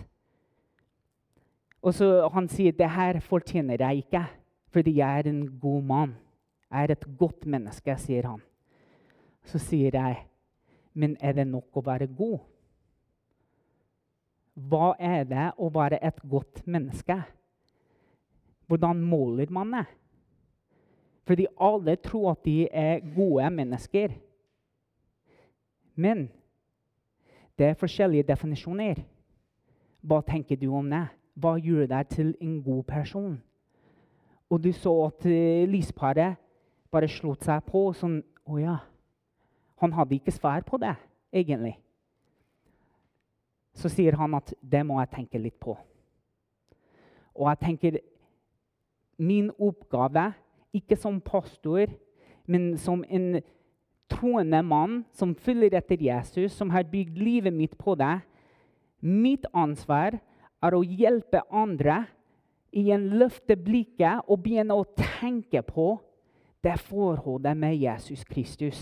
Og 1.80 1.94
så 1.96 2.28
Han 2.28 2.48
sier 2.48 2.72
det 2.76 2.90
her 2.90 3.20
fortjener 3.20 3.80
jeg 3.80 4.04
ikke, 4.04 4.24
fordi 4.70 4.98
jeg 4.98 5.18
er 5.18 5.28
en 5.30 5.58
god 5.60 5.82
mann. 5.82 6.16
Jeg 6.70 6.82
er 6.82 6.92
et 6.92 7.06
godt 7.18 7.46
menneske, 7.46 7.96
sier 7.98 8.28
han. 8.28 8.42
Så 9.44 9.58
sier 9.58 9.90
jeg, 9.94 10.26
men 10.94 11.16
er 11.20 11.32
det 11.32 11.46
nok 11.46 11.80
å 11.80 11.82
være 11.82 12.06
god? 12.06 12.38
Hva 14.54 14.92
er 14.98 15.24
det 15.24 15.46
å 15.58 15.70
være 15.72 15.98
et 16.04 16.20
godt 16.28 16.66
menneske? 16.66 17.16
Hvordan 18.68 19.00
måler 19.02 19.50
man 19.50 19.72
det? 19.72 19.86
Fordi 21.26 21.46
alle 21.62 21.96
tror 21.96 22.32
at 22.32 22.44
de 22.44 22.68
er 22.68 23.02
gode 23.14 23.50
mennesker. 23.50 24.12
Men 25.94 26.28
det 27.60 27.66
er 27.68 27.76
forskjellige 27.76 28.24
definisjoner. 28.24 29.02
Hva 30.00 30.22
tenker 30.24 30.56
du 30.56 30.70
om 30.72 30.86
det? 30.88 31.02
Hva 31.36 31.58
gjør 31.60 31.84
deg 31.90 32.08
til 32.08 32.30
en 32.40 32.54
god 32.64 32.86
person? 32.88 33.34
Og 34.50 34.62
du 34.64 34.72
så 34.72 34.94
at 35.10 35.26
uh, 35.28 35.68
lysparet 35.68 36.38
bare 36.90 37.08
slått 37.08 37.44
seg 37.46 37.60
på 37.68 37.90
sånn 37.94 38.22
Å 38.50 38.56
ja. 38.58 38.78
Han 39.78 39.92
hadde 39.94 40.16
ikke 40.16 40.32
svar 40.34 40.64
på 40.66 40.80
det, 40.80 40.94
egentlig. 41.30 41.76
Så 43.76 43.92
sier 43.92 44.16
han 44.18 44.34
at 44.34 44.50
det 44.58 44.80
må 44.88 44.96
jeg 44.98 45.12
tenke 45.12 45.38
litt 45.38 45.60
på. 45.60 45.76
Og 47.36 47.46
jeg 47.46 47.60
tenker 47.60 48.00
min 49.20 49.52
oppgave, 49.54 50.32
ikke 50.74 50.98
som 50.98 51.20
pastor, 51.22 51.92
men 52.50 52.74
som 52.80 53.04
en 53.06 53.38
troende 54.10 54.62
mann 54.66 55.04
som 55.16 55.34
følger 55.34 55.78
etter 55.78 56.02
Jesus, 56.02 56.52
som 56.52 56.70
har 56.74 56.88
bygd 56.90 57.18
livet 57.18 57.54
mitt 57.54 57.78
på 57.78 57.94
det 57.98 58.18
Mitt 59.00 59.46
ansvar 59.56 60.18
er 60.60 60.76
å 60.76 60.84
hjelpe 60.84 61.40
andre 61.48 62.02
igjen 62.76 63.08
løfte 63.16 63.56
blikket 63.56 64.28
og 64.28 64.42
begynne 64.44 64.76
å 64.76 64.84
tenke 64.96 65.62
på 65.64 65.94
det 66.60 66.76
forholdet 66.84 67.56
med 67.56 67.78
Jesus 67.80 68.24
Kristus. 68.28 68.78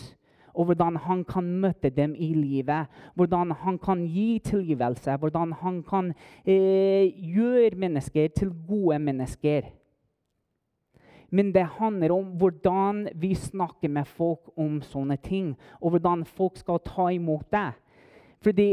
Og 0.59 0.67
hvordan 0.67 0.99
han 1.05 1.23
kan 1.23 1.47
møte 1.63 1.91
dem 1.95 2.17
i 2.19 2.33
livet, 2.35 2.91
hvordan 3.15 3.55
han 3.61 3.79
kan 3.79 4.03
gi 4.11 4.41
tilgivelse, 4.43 5.15
hvordan 5.23 5.55
han 5.61 5.83
kan 5.87 6.11
eh, 6.43 7.07
gjøre 7.15 7.79
mennesker 7.79 8.33
til 8.35 8.51
gode 8.67 8.99
mennesker. 8.99 9.71
Men 11.31 11.53
det 11.53 11.67
handler 11.77 12.13
om 12.15 12.31
hvordan 12.41 13.09
vi 13.15 13.35
snakker 13.37 13.91
med 13.93 14.09
folk 14.09 14.49
om 14.57 14.81
sånne 14.81 15.19
ting, 15.21 15.53
og 15.81 15.93
hvordan 15.93 16.25
folk 16.25 16.57
skal 16.57 16.81
ta 16.85 17.11
imot 17.13 17.51
det. 17.53 17.73
Fordi 18.45 18.69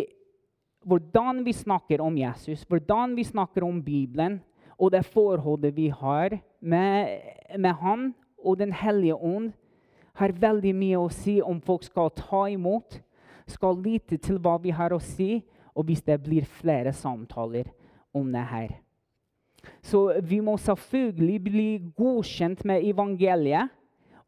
hvordan 0.86 1.44
vi 1.46 1.54
snakker 1.54 2.02
om 2.02 2.18
Jesus, 2.18 2.64
hvordan 2.64 3.16
vi 3.18 3.24
snakker 3.24 3.66
om 3.66 3.82
Bibelen, 3.84 4.40
og 4.80 4.92
det 4.92 5.06
forholdet 5.06 5.76
vi 5.76 5.88
har 5.90 6.38
med, 6.60 7.20
med 7.58 7.74
Han 7.74 8.14
og 8.38 8.60
Den 8.60 8.72
hellige 8.72 9.16
ånd, 9.16 9.52
har 10.16 10.32
veldig 10.32 10.72
mye 10.76 11.00
å 11.00 11.12
si 11.12 11.42
om 11.44 11.60
folk 11.62 11.84
skal 11.84 12.12
ta 12.16 12.46
imot, 12.48 13.02
skal 13.48 13.82
lytte 13.84 14.18
til 14.18 14.40
hva 14.40 14.56
vi 14.64 14.72
har 14.72 14.94
å 14.96 15.02
si, 15.04 15.44
og 15.76 15.90
hvis 15.90 16.06
det 16.08 16.22
blir 16.24 16.46
flere 16.48 16.94
samtaler 16.96 17.68
om 18.16 18.32
det 18.32 18.46
her. 18.48 18.85
Så 19.86 20.08
vi 20.24 20.40
må 20.44 20.58
selvfølgelig 20.62 21.38
bli 21.44 21.68
godkjent 21.98 22.64
med 22.66 22.86
evangeliet 22.86 23.74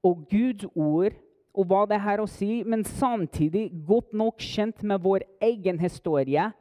og 0.06 0.26
Guds 0.30 0.68
ord 0.76 1.18
og 1.58 1.66
hva 1.66 1.86
det 1.90 1.98
har 2.04 2.22
å 2.22 2.30
si, 2.30 2.62
men 2.62 2.86
samtidig 2.86 3.72
godt 3.88 4.14
nok 4.14 4.44
kjent 4.44 4.84
med 4.86 5.02
vår 5.02 5.26
egen 5.42 5.80
historie, 5.82 6.52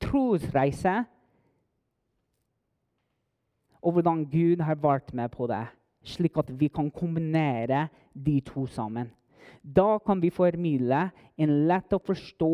trosreise 0.00 1.02
og 3.80 3.96
hvordan 3.96 4.24
Gud 4.28 4.64
har 4.64 4.80
vært 4.80 5.12
med 5.16 5.32
på 5.32 5.48
det, 5.50 5.66
slik 6.04 6.38
at 6.40 6.48
vi 6.56 6.68
kan 6.72 6.88
kombinere 6.92 7.88
de 8.12 8.38
to 8.44 8.66
sammen. 8.68 9.10
Da 9.60 9.98
kan 10.04 10.20
vi 10.20 10.32
formidle 10.32 11.08
en 11.40 11.54
lett 11.68 11.92
å 11.92 12.00
forstå 12.00 12.52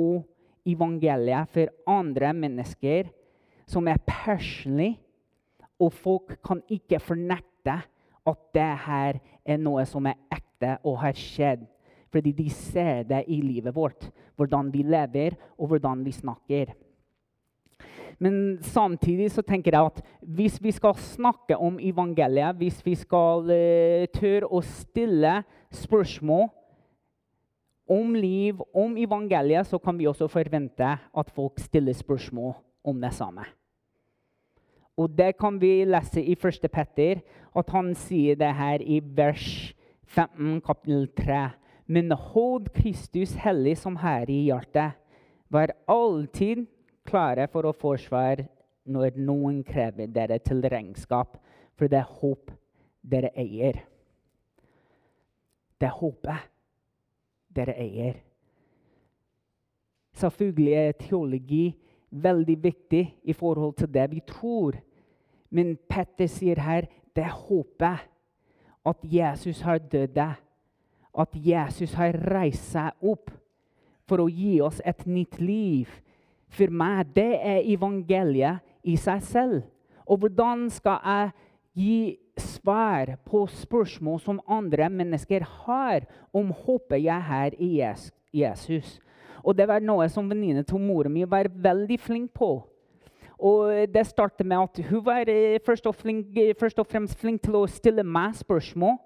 evangeliet 0.67 1.51
for 1.55 1.71
andre 1.87 2.33
mennesker 2.35 3.11
som 3.71 3.87
er 3.91 4.03
personlig, 4.07 4.97
og 5.81 5.93
folk 5.93 6.37
kan 6.45 6.63
ikke 6.73 7.01
fornekte 7.03 7.81
at 8.27 8.43
det 8.57 8.71
her 8.87 9.19
er 9.47 9.61
noe 9.63 9.85
som 9.89 10.07
er 10.09 10.19
ekte 10.33 10.77
og 10.87 11.01
har 11.05 11.17
skjedd. 11.19 11.67
Fordi 12.13 12.33
de 12.33 12.49
ser 12.51 13.05
det 13.09 13.25
i 13.29 13.41
livet 13.43 13.75
vårt, 13.75 14.09
hvordan 14.39 14.71
vi 14.73 14.85
lever 14.87 15.37
og 15.59 15.73
hvordan 15.73 16.05
vi 16.07 16.15
snakker. 16.15 16.73
Men 18.19 18.59
samtidig 18.65 19.29
så 19.35 19.45
tenker 19.45 19.75
jeg 19.75 19.91
at 19.91 19.99
hvis 20.25 20.57
vi 20.63 20.73
skal 20.73 20.97
snakke 20.97 21.59
om 21.61 21.77
evangeliet, 21.83 22.57
hvis 22.57 22.81
vi 22.87 22.95
skal 22.97 23.51
uh, 23.51 24.07
tørre 24.15 24.49
å 24.49 24.63
stille 24.65 25.43
spørsmål 25.75 26.49
om 27.87 28.17
liv, 28.17 28.63
om 28.75 28.97
evangeliet, 28.99 29.69
så 29.69 29.79
kan 29.79 29.99
vi 29.99 30.09
også 30.09 30.31
forvente 30.33 30.97
at 30.97 31.35
folk 31.37 31.61
stiller 31.63 31.95
spørsmål 31.95 32.57
om 32.87 33.05
det 33.05 33.13
samme. 33.15 33.45
Og 34.97 35.13
det 35.13 35.35
kan 35.37 35.59
vi 35.61 35.85
lese 35.85 36.23
i 36.23 36.33
1. 36.33 36.71
Petter, 36.73 37.21
at 37.57 37.71
han 37.73 37.93
sier 37.95 38.37
det 38.37 38.53
her 38.57 38.81
i 38.81 39.01
vers 39.01 39.75
15, 40.07 40.61
kapittel 40.65 41.09
3. 41.19 41.41
Men 41.87 42.11
hold 42.11 42.71
Kristus 42.75 43.35
hellig 43.41 43.77
som 43.79 43.99
Herre 44.01 44.33
i 44.33 44.47
hjertet. 44.49 44.97
Vær 45.53 45.75
alltid 45.87 46.65
klare 47.07 47.47
for 47.53 47.69
å 47.69 47.77
forsvare 47.77 48.49
når 48.87 49.19
noen 49.19 49.61
krever 49.67 50.09
dere 50.11 50.39
til 50.43 50.65
regnskap, 50.65 51.37
for 51.77 51.91
det 51.91 52.01
er 52.01 52.17
håp 52.21 52.51
dere 53.07 53.31
eier. 53.39 53.83
Det 55.77 55.87
er 55.91 55.99
håpet 56.01 56.49
dere 57.57 57.77
eier. 57.77 58.17
Selvfølgelig 60.17 60.75
er 60.81 60.97
teologi 60.97 61.65
veldig 62.11 62.57
viktig 62.63 63.03
i 63.23 63.33
forhold 63.37 63.77
til 63.77 63.91
det 63.93 64.07
vi 64.11 64.23
tror. 64.27 64.79
Men 65.57 65.77
Petter 65.89 66.29
sier 66.29 66.61
her 66.61 66.89
det 67.17 67.29
håpet. 67.33 68.05
At 68.87 69.03
Jesus 69.03 69.63
har 69.67 69.81
dødd. 69.83 70.19
At 71.17 71.33
Jesus 71.35 71.97
har 71.97 72.15
reist 72.29 72.69
seg 72.75 72.93
opp 73.01 73.33
for 74.07 74.23
å 74.23 74.29
gi 74.31 74.61
oss 74.63 74.83
et 74.87 75.03
nytt 75.09 75.41
liv. 75.41 75.89
For 76.53 76.71
meg 76.71 77.11
det 77.17 77.33
er 77.41 77.65
evangeliet 77.67 78.63
i 78.87 78.95
seg 79.01 79.25
selv. 79.27 79.65
Og 80.07 80.23
hvordan 80.23 80.69
skal 80.71 81.01
jeg 81.03 81.33
gi 81.77 81.99
svar 82.39 83.17
på 83.27 83.43
spørsmål 83.51 84.21
som 84.23 84.39
andre 84.47 84.87
mennesker 84.93 85.43
har 85.65 86.07
om 86.31 86.53
håpet 86.55 87.03
jeg 87.09 87.27
har 87.33 87.59
i 87.59 87.73
Jesus? 88.37 89.01
Og 89.43 89.57
det 89.59 89.67
var 89.67 89.83
noe 89.83 90.07
som 90.13 90.29
venninnen 90.31 90.67
til 90.67 90.83
mora 90.83 91.11
mi 91.11 91.25
var 91.27 91.51
veldig 91.51 91.99
flink 92.03 92.33
på. 92.35 92.61
Og 93.39 93.89
Det 93.95 94.07
startet 94.07 94.47
med 94.47 94.57
at 94.57 94.85
hun 94.91 95.05
var 95.05 95.29
eh, 95.29 95.61
først 95.67 95.87
og, 95.87 95.95
flink, 95.95 96.27
først 96.61 96.79
og 96.79 96.87
fremst 96.87 97.19
flink 97.19 97.43
til 97.43 97.57
å 97.57 97.67
stille 97.69 98.03
meg 98.03 98.35
spørsmål 98.35 98.97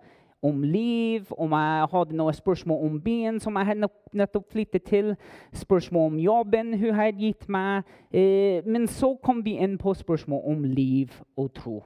om 0.43 0.63
liv, 0.63 1.27
om 1.37 1.53
jeg 1.53 1.89
hadde 1.93 2.17
noen 2.17 2.35
spørsmål 2.35 2.85
om 2.87 3.01
byen 3.03 3.41
som 3.43 3.57
jeg 3.59 3.69
hadde 3.69 3.89
nettopp 4.17 4.47
flyttet 4.53 4.87
til, 4.89 5.13
spørsmål 5.53 6.13
om 6.13 6.21
jobben 6.23 6.73
hun 6.81 6.95
hadde 6.97 7.21
gitt 7.21 7.49
meg. 7.49 7.89
Eh, 8.13 8.65
men 8.65 8.89
så 8.89 9.13
kom 9.23 9.43
vi 9.45 9.59
inn 9.61 9.77
på 9.79 9.95
spørsmål 9.95 10.47
om 10.53 10.65
liv 10.65 11.13
og 11.37 11.53
tro. 11.55 11.81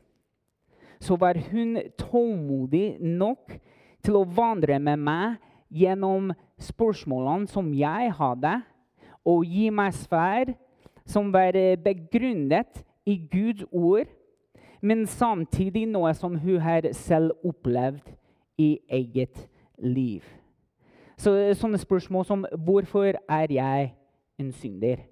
Så 1.00 1.16
var 1.16 1.38
hun 1.50 1.78
tålmodig 1.98 3.00
nok 3.00 3.56
til 4.04 4.20
å 4.20 4.28
vandre 4.28 4.78
med 4.78 5.02
meg 5.02 5.40
gjennom 5.74 6.30
spørsmålene 6.60 7.50
som 7.50 7.72
jeg 7.74 8.12
hadde, 8.14 8.60
og 9.24 9.48
gi 9.48 9.70
meg 9.72 9.96
svar 9.96 10.52
som 11.06 11.32
var 11.32 11.52
begrunnet 11.84 12.84
i 13.06 13.16
Guds 13.30 13.64
ord, 13.72 14.06
men 14.82 15.06
samtidig 15.06 15.86
noe 15.88 16.12
som 16.14 16.36
hun 16.36 16.60
har 16.60 16.88
selv 16.92 17.32
opplevd 17.44 18.12
i 18.58 18.78
eget 18.88 19.48
liv. 19.78 20.22
Så, 21.16 21.54
sånne 21.54 21.78
spørsmål 21.78 22.24
som 22.24 22.44
'Hvorfor 22.44 23.14
er 23.28 23.46
jeg 23.50 23.94
en 24.38 24.52
synder?' 24.52 25.06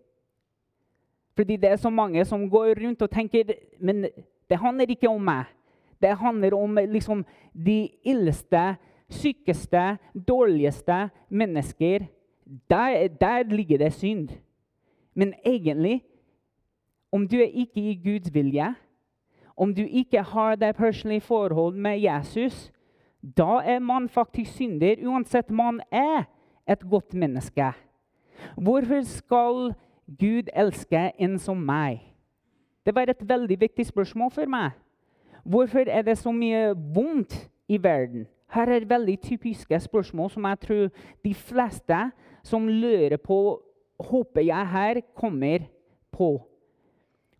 Fordi 1.36 1.56
det 1.56 1.70
er 1.70 1.76
så 1.76 1.90
mange 1.90 2.24
som 2.24 2.50
går 2.50 2.74
rundt 2.84 3.02
og 3.02 3.10
tenker 3.10 3.44
men 3.80 4.06
det 4.50 4.58
handler 4.58 4.90
ikke 4.90 5.08
om 5.08 5.20
meg. 5.20 5.44
Det 6.02 6.18
handler 6.18 6.54
om 6.54 6.78
liksom, 6.88 7.24
de 7.66 7.88
illeste, 8.04 8.76
sykeste, 9.08 9.98
dårligste 10.28 11.08
mennesker. 11.30 12.06
Der, 12.70 13.08
der 13.08 13.42
ligger 13.42 13.78
det 13.78 13.92
synd. 13.92 14.28
Men 15.14 15.34
egentlig, 15.44 16.02
om 17.12 17.28
du 17.28 17.36
er 17.36 17.50
ikke 17.52 17.80
i 17.80 18.00
Guds 18.04 18.34
vilje, 18.34 18.74
om 19.56 19.74
du 19.74 19.82
ikke 19.82 20.22
har 20.22 20.56
det 20.56 20.76
personlige 20.76 21.20
forhold 21.20 21.76
med 21.76 22.00
Jesus, 22.00 22.72
da 23.22 23.60
er 23.64 23.78
man 23.78 24.08
faktisk 24.08 24.52
synder, 24.52 24.96
uansett 25.06 25.50
man 25.50 25.80
er 25.90 26.24
et 26.68 26.80
godt 26.90 27.14
menneske. 27.14 27.72
Hvorfor 28.56 29.02
skal 29.02 29.74
Gud 30.18 30.48
elske 30.56 31.10
en 31.18 31.38
som 31.38 31.56
meg? 31.56 32.00
Det 32.86 32.94
var 32.94 33.10
et 33.10 33.28
veldig 33.28 33.60
viktig 33.60 33.86
spørsmål 33.86 34.30
for 34.30 34.50
meg. 34.50 34.70
Hvorfor 35.44 35.86
er 35.86 36.02
det 36.02 36.18
så 36.18 36.32
mye 36.32 36.72
vondt 36.94 37.50
i 37.68 37.78
verden? 37.82 38.26
Her 38.52 38.68
er 38.68 38.84
veldig 38.88 39.20
typiske 39.20 39.80
spørsmål 39.80 40.30
som 40.30 40.44
jeg 40.44 40.58
tror 40.60 40.88
de 41.24 41.34
fleste 41.34 42.00
som 42.42 42.68
lurer 42.68 43.16
på, 43.16 43.62
håper 44.08 44.44
jeg 44.46 44.72
her 44.72 45.02
kommer 45.14 45.68
på. 46.12 46.34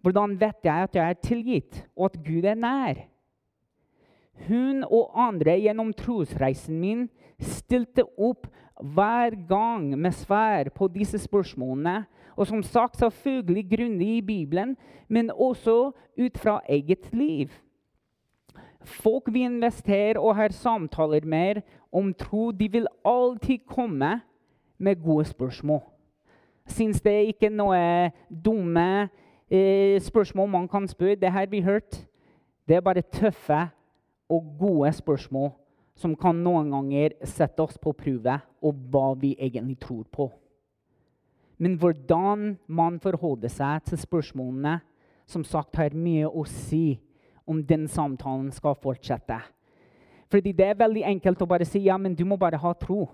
Hvordan 0.03 0.35
vet 0.40 0.64
jeg 0.64 0.88
at 0.88 0.96
jeg 0.98 1.09
er 1.09 1.22
tilgitt, 1.22 1.83
og 1.96 2.11
at 2.11 2.20
Gud 2.27 2.44
er 2.48 2.59
nær? 2.59 3.07
hun 4.48 4.85
og 4.88 5.12
andre 5.18 5.57
gjennom 5.61 5.92
trosreisen 5.96 6.81
min 6.81 7.07
stilte 7.42 8.05
opp 8.16 8.48
hver 8.83 9.37
gang 9.48 9.92
med 9.98 10.14
svar 10.16 10.70
på 10.75 10.88
disse 10.90 11.20
spørsmålene. 11.22 12.05
Og 12.37 12.48
som 12.48 12.62
sagt 12.64 12.96
selvfølgelig 12.96 13.66
grundig 13.77 14.09
i 14.16 14.25
Bibelen, 14.25 14.77
men 15.09 15.31
også 15.31 15.92
ut 16.18 16.38
fra 16.38 16.61
eget 16.68 17.12
liv. 17.12 17.53
Folk 18.83 19.29
vi 19.31 19.44
investerer 19.44 20.18
og 20.18 20.37
har 20.37 20.55
samtaler 20.57 21.27
med 21.27 21.61
om 21.92 22.14
tro, 22.14 22.51
de 22.51 22.70
vil 22.72 22.88
alltid 23.05 23.68
komme 23.68 24.20
med 24.79 25.03
gode 25.05 25.25
spørsmål. 25.25 25.91
Syns 26.68 27.03
det 27.03 27.14
ikke 27.33 27.51
noe 27.51 28.11
dumme 28.29 29.09
eh, 29.51 29.98
spørsmål 30.03 30.48
man 30.48 30.68
kan 30.68 30.87
spørre. 30.88 31.18
Det 31.18 31.33
har 31.33 31.46
vi 31.51 31.62
hørt. 31.62 32.07
Det 32.68 32.77
er 32.77 32.85
bare 32.85 33.03
tøffe 33.03 33.64
og 34.31 34.55
gode 34.59 34.92
spørsmål 34.92 35.51
som 35.98 36.14
kan 36.16 36.38
noen 36.40 36.70
ganger 36.72 37.16
sette 37.29 37.61
oss 37.62 37.77
på 37.79 37.92
prøve 37.96 38.38
og 38.62 38.87
hva 38.90 39.12
vi 39.18 39.35
egentlig 39.38 39.79
tror 39.83 40.07
på. 40.11 40.31
Men 41.59 41.77
hvordan 41.79 42.57
man 42.66 42.98
forholder 43.01 43.51
seg 43.53 43.85
til 43.87 44.01
spørsmålene, 44.01 44.81
som 45.27 45.44
sagt 45.44 45.77
har 45.79 45.94
mye 45.94 46.27
å 46.27 46.44
si 46.48 46.98
om 47.46 47.61
den 47.62 47.87
samtalen 47.90 48.51
skal 48.55 48.75
fortsette. 48.79 49.38
Fordi 50.33 50.53
det 50.57 50.66
er 50.66 50.81
veldig 50.81 51.05
enkelt 51.12 51.42
å 51.44 51.48
bare 51.48 51.66
si 51.68 51.85
ja, 51.85 51.98
men 52.01 52.14
du 52.16 52.25
må 52.25 52.38
bare 52.40 52.59
ha 52.59 52.72
tro. 52.79 53.05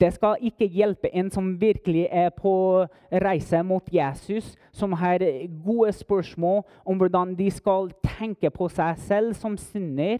Det 0.00 0.10
skal 0.12 0.36
ikke 0.42 0.66
hjelpe 0.66 1.08
en 1.14 1.30
som 1.30 1.60
virkelig 1.60 2.08
er 2.10 2.30
på 2.34 2.84
reise 3.12 3.62
mot 3.62 3.88
Jesus, 3.92 4.56
som 4.72 4.92
har 4.92 5.22
gode 5.64 5.92
spørsmål 5.92 6.62
om 6.84 6.96
hvordan 6.96 7.34
de 7.38 7.50
skal 7.50 7.92
tenke 8.18 8.50
på 8.50 8.68
seg 8.68 8.98
selv 8.98 9.34
som 9.34 9.56
synder, 9.56 10.18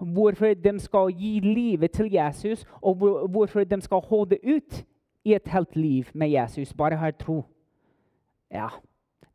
hvorfor 0.00 0.54
de 0.54 0.78
skal 0.80 1.12
gi 1.12 1.40
livet 1.44 1.90
til 1.90 2.12
Jesus, 2.12 2.64
og 2.80 2.94
hvorfor 3.28 3.64
de 3.64 3.80
skal 3.80 4.00
holde 4.08 4.38
ut 4.44 4.84
i 5.24 5.34
et 5.34 5.48
helt 5.48 5.76
liv 5.76 6.04
med 6.14 6.28
Jesus. 6.28 6.72
Bare 6.72 6.96
ha 6.96 7.10
tro. 7.10 7.44
Ja, 8.50 8.68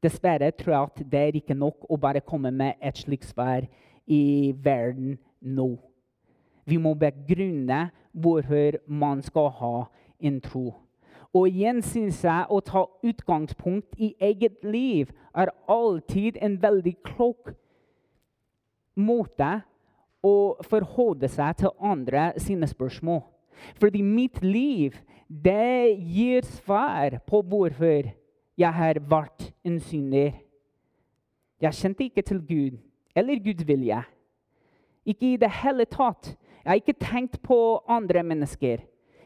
Dessverre 0.05 0.51
tror 0.51 0.73
jeg 0.73 0.81
at 0.81 1.11
det 1.11 1.19
er 1.19 1.37
ikke 1.39 1.57
nok 1.57 1.87
å 1.89 1.97
bare 1.97 2.21
komme 2.21 2.51
med 2.53 2.81
et 2.83 2.97
slikt 2.99 3.25
svar 3.25 3.65
i 4.05 4.53
verden 4.63 5.17
nå. 5.41 5.69
Vi 6.65 6.77
må 6.81 6.95
begrunne 6.97 7.89
hvorfor 8.11 8.79
man 8.87 9.21
skal 9.21 9.51
ha 9.59 9.75
en 10.19 10.41
tro. 10.41 10.73
Og 11.35 11.49
igjen 11.51 11.81
syns 11.83 12.21
jeg 12.23 12.47
å 12.47 12.61
ta 12.63 12.85
utgangspunkt 13.03 13.97
i 13.99 14.13
eget 14.23 14.63
liv 14.63 15.11
er 15.35 15.51
alltid 15.67 16.39
en 16.41 16.55
veldig 16.61 16.95
klok 17.03 17.51
måte 18.95 19.49
å 20.25 20.35
forholde 20.63 21.27
seg 21.29 21.59
til 21.59 21.75
andre 21.83 22.29
sine 22.41 22.69
spørsmål. 22.71 23.21
Fordi 23.79 24.01
mitt 24.03 24.39
liv 24.43 24.95
det 25.27 25.95
gir 25.99 26.47
svar 26.61 27.19
på 27.27 27.41
hvorfor 27.43 28.11
jeg 28.55 28.71
har 28.79 28.99
vært 29.03 29.49
en 29.67 29.79
synder. 29.83 30.31
Jeg 31.59 31.75
kjente 31.75 32.07
ikke 32.07 32.23
til 32.23 32.39
Gud 32.47 32.79
eller 33.15 33.43
Guds 33.43 33.67
vilje. 33.67 33.99
Ikke 35.05 35.33
i 35.33 35.37
det 35.37 35.51
hele 35.61 35.85
tatt. 35.85 36.33
Jeg 36.65 36.71
har 36.71 36.81
ikke 36.81 36.97
tenkt 36.97 37.35
på 37.45 37.57
andre 37.85 38.23
mennesker. 38.25 38.79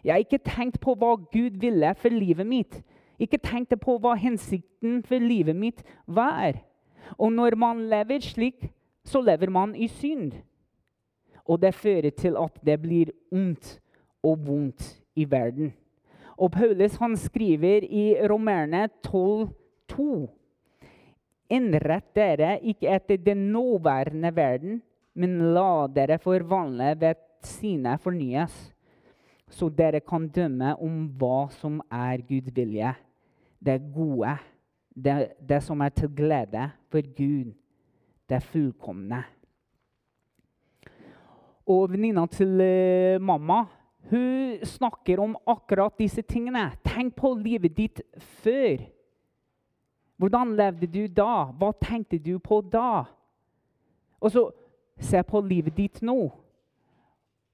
Jeg 0.04 0.12
har 0.12 0.20
ikke 0.20 0.42
tenkt 0.44 0.82
på 0.84 0.92
hva 1.00 1.14
Gud 1.32 1.56
ville 1.62 1.94
for 1.96 2.12
livet 2.12 2.48
mitt. 2.48 2.82
Ikke 3.16 3.40
tenkt 3.40 3.72
på 3.80 3.96
hva 4.04 4.18
hensikten 4.20 4.98
for 5.08 5.24
livet 5.24 5.56
mitt 5.56 5.80
var. 6.04 6.60
Og 7.16 7.32
når 7.32 7.56
man 7.56 7.86
lever 7.88 8.20
slik, 8.20 8.68
så 9.08 9.22
lever 9.24 9.48
man 9.56 9.72
i 9.72 9.88
synd. 9.88 10.34
Og 11.48 11.62
det 11.64 11.72
fører 11.80 12.12
til 12.12 12.36
at 12.36 12.60
det 12.60 12.76
blir 12.84 13.14
ondt 13.32 13.78
og 14.20 14.44
vondt 14.44 15.00
i 15.16 15.24
verden. 15.24 15.72
Og 16.36 16.52
Paulus 16.52 17.00
han 17.00 17.16
skriver 17.20 17.88
i 17.88 18.20
Romerne 18.28 18.90
12,2.: 19.08 20.28
Innrett 21.56 22.12
dere 22.16 22.60
ikke 22.60 22.92
etter 23.00 23.18
den 23.18 23.48
nåværende 23.56 24.36
verden, 24.36 24.82
men 25.16 25.40
la 25.56 25.88
dere 25.88 26.20
forvandle 26.20 26.94
ved 27.00 27.29
sine 27.46 27.98
fornyes, 28.02 28.56
så 29.50 29.70
dere 29.74 30.02
kan 30.06 30.28
dømme 30.30 30.76
om 30.82 31.08
hva 31.20 31.48
som 31.54 31.80
er 31.92 32.22
Guds 32.28 32.54
vilje, 32.56 32.94
det 33.60 33.80
gode, 33.94 34.36
det, 34.94 35.16
det 35.42 35.64
som 35.64 35.82
er 35.82 35.94
til 35.96 36.12
glede 36.16 36.70
for 36.92 37.02
Gud, 37.18 37.52
det 38.30 38.44
fullkomne. 38.46 39.24
Og 41.70 41.92
venninna 41.92 42.26
til 42.34 42.56
uh, 42.62 43.22
mamma 43.22 43.66
hun 44.10 44.58
snakker 44.64 45.20
om 45.22 45.36
akkurat 45.48 45.94
disse 46.00 46.22
tingene. 46.22 46.72
Tenk 46.86 47.16
på 47.16 47.34
livet 47.38 47.76
ditt 47.78 48.02
før. 48.42 48.82
Hvordan 50.18 50.56
levde 50.58 50.88
du 50.88 51.04
da? 51.08 51.52
Hva 51.54 51.72
tenkte 51.78 52.18
du 52.18 52.40
på 52.40 52.62
da? 52.62 53.04
Og 54.20 54.32
så 54.32 54.50
se 55.00 55.22
på 55.24 55.42
livet 55.46 55.78
ditt 55.78 56.02
nå. 56.02 56.18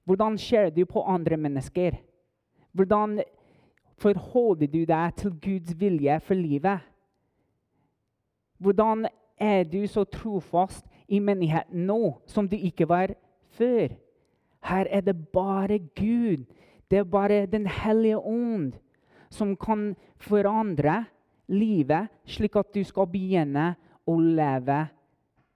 Hvordan 0.06 0.38
ser 0.38 0.70
du 0.70 0.84
på 0.86 1.02
andre 1.02 1.36
mennesker? 1.36 1.96
Hvordan 2.72 3.20
forholder 3.98 4.66
du 4.66 4.84
deg 4.86 5.14
til 5.16 5.32
Guds 5.42 5.74
vilje 5.80 6.20
for 6.20 6.34
livet? 6.34 6.78
Hvordan 8.58 9.08
er 9.36 9.64
du 9.64 9.86
så 9.86 10.04
trofast 10.04 10.86
i 11.08 11.18
menigheten 11.18 11.86
nå 11.86 12.20
som 12.26 12.48
du 12.48 12.56
ikke 12.56 12.88
var 12.88 13.16
før? 13.58 13.96
Her 14.62 14.86
er 14.90 15.00
det 15.00 15.16
bare 15.32 15.78
Gud. 15.78 16.46
Det 16.90 16.98
er 16.98 17.04
bare 17.04 17.46
Den 17.46 17.66
hellige 17.66 18.18
ånd 18.18 18.72
som 19.30 19.56
kan 19.56 19.96
forandre 20.16 21.04
livet, 21.48 22.08
slik 22.24 22.56
at 22.56 22.70
du 22.74 22.84
skal 22.84 23.10
begynne 23.10 23.74
å 24.06 24.14
leve 24.20 24.86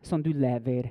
som 0.03 0.23
du 0.23 0.33
lever 0.33 0.91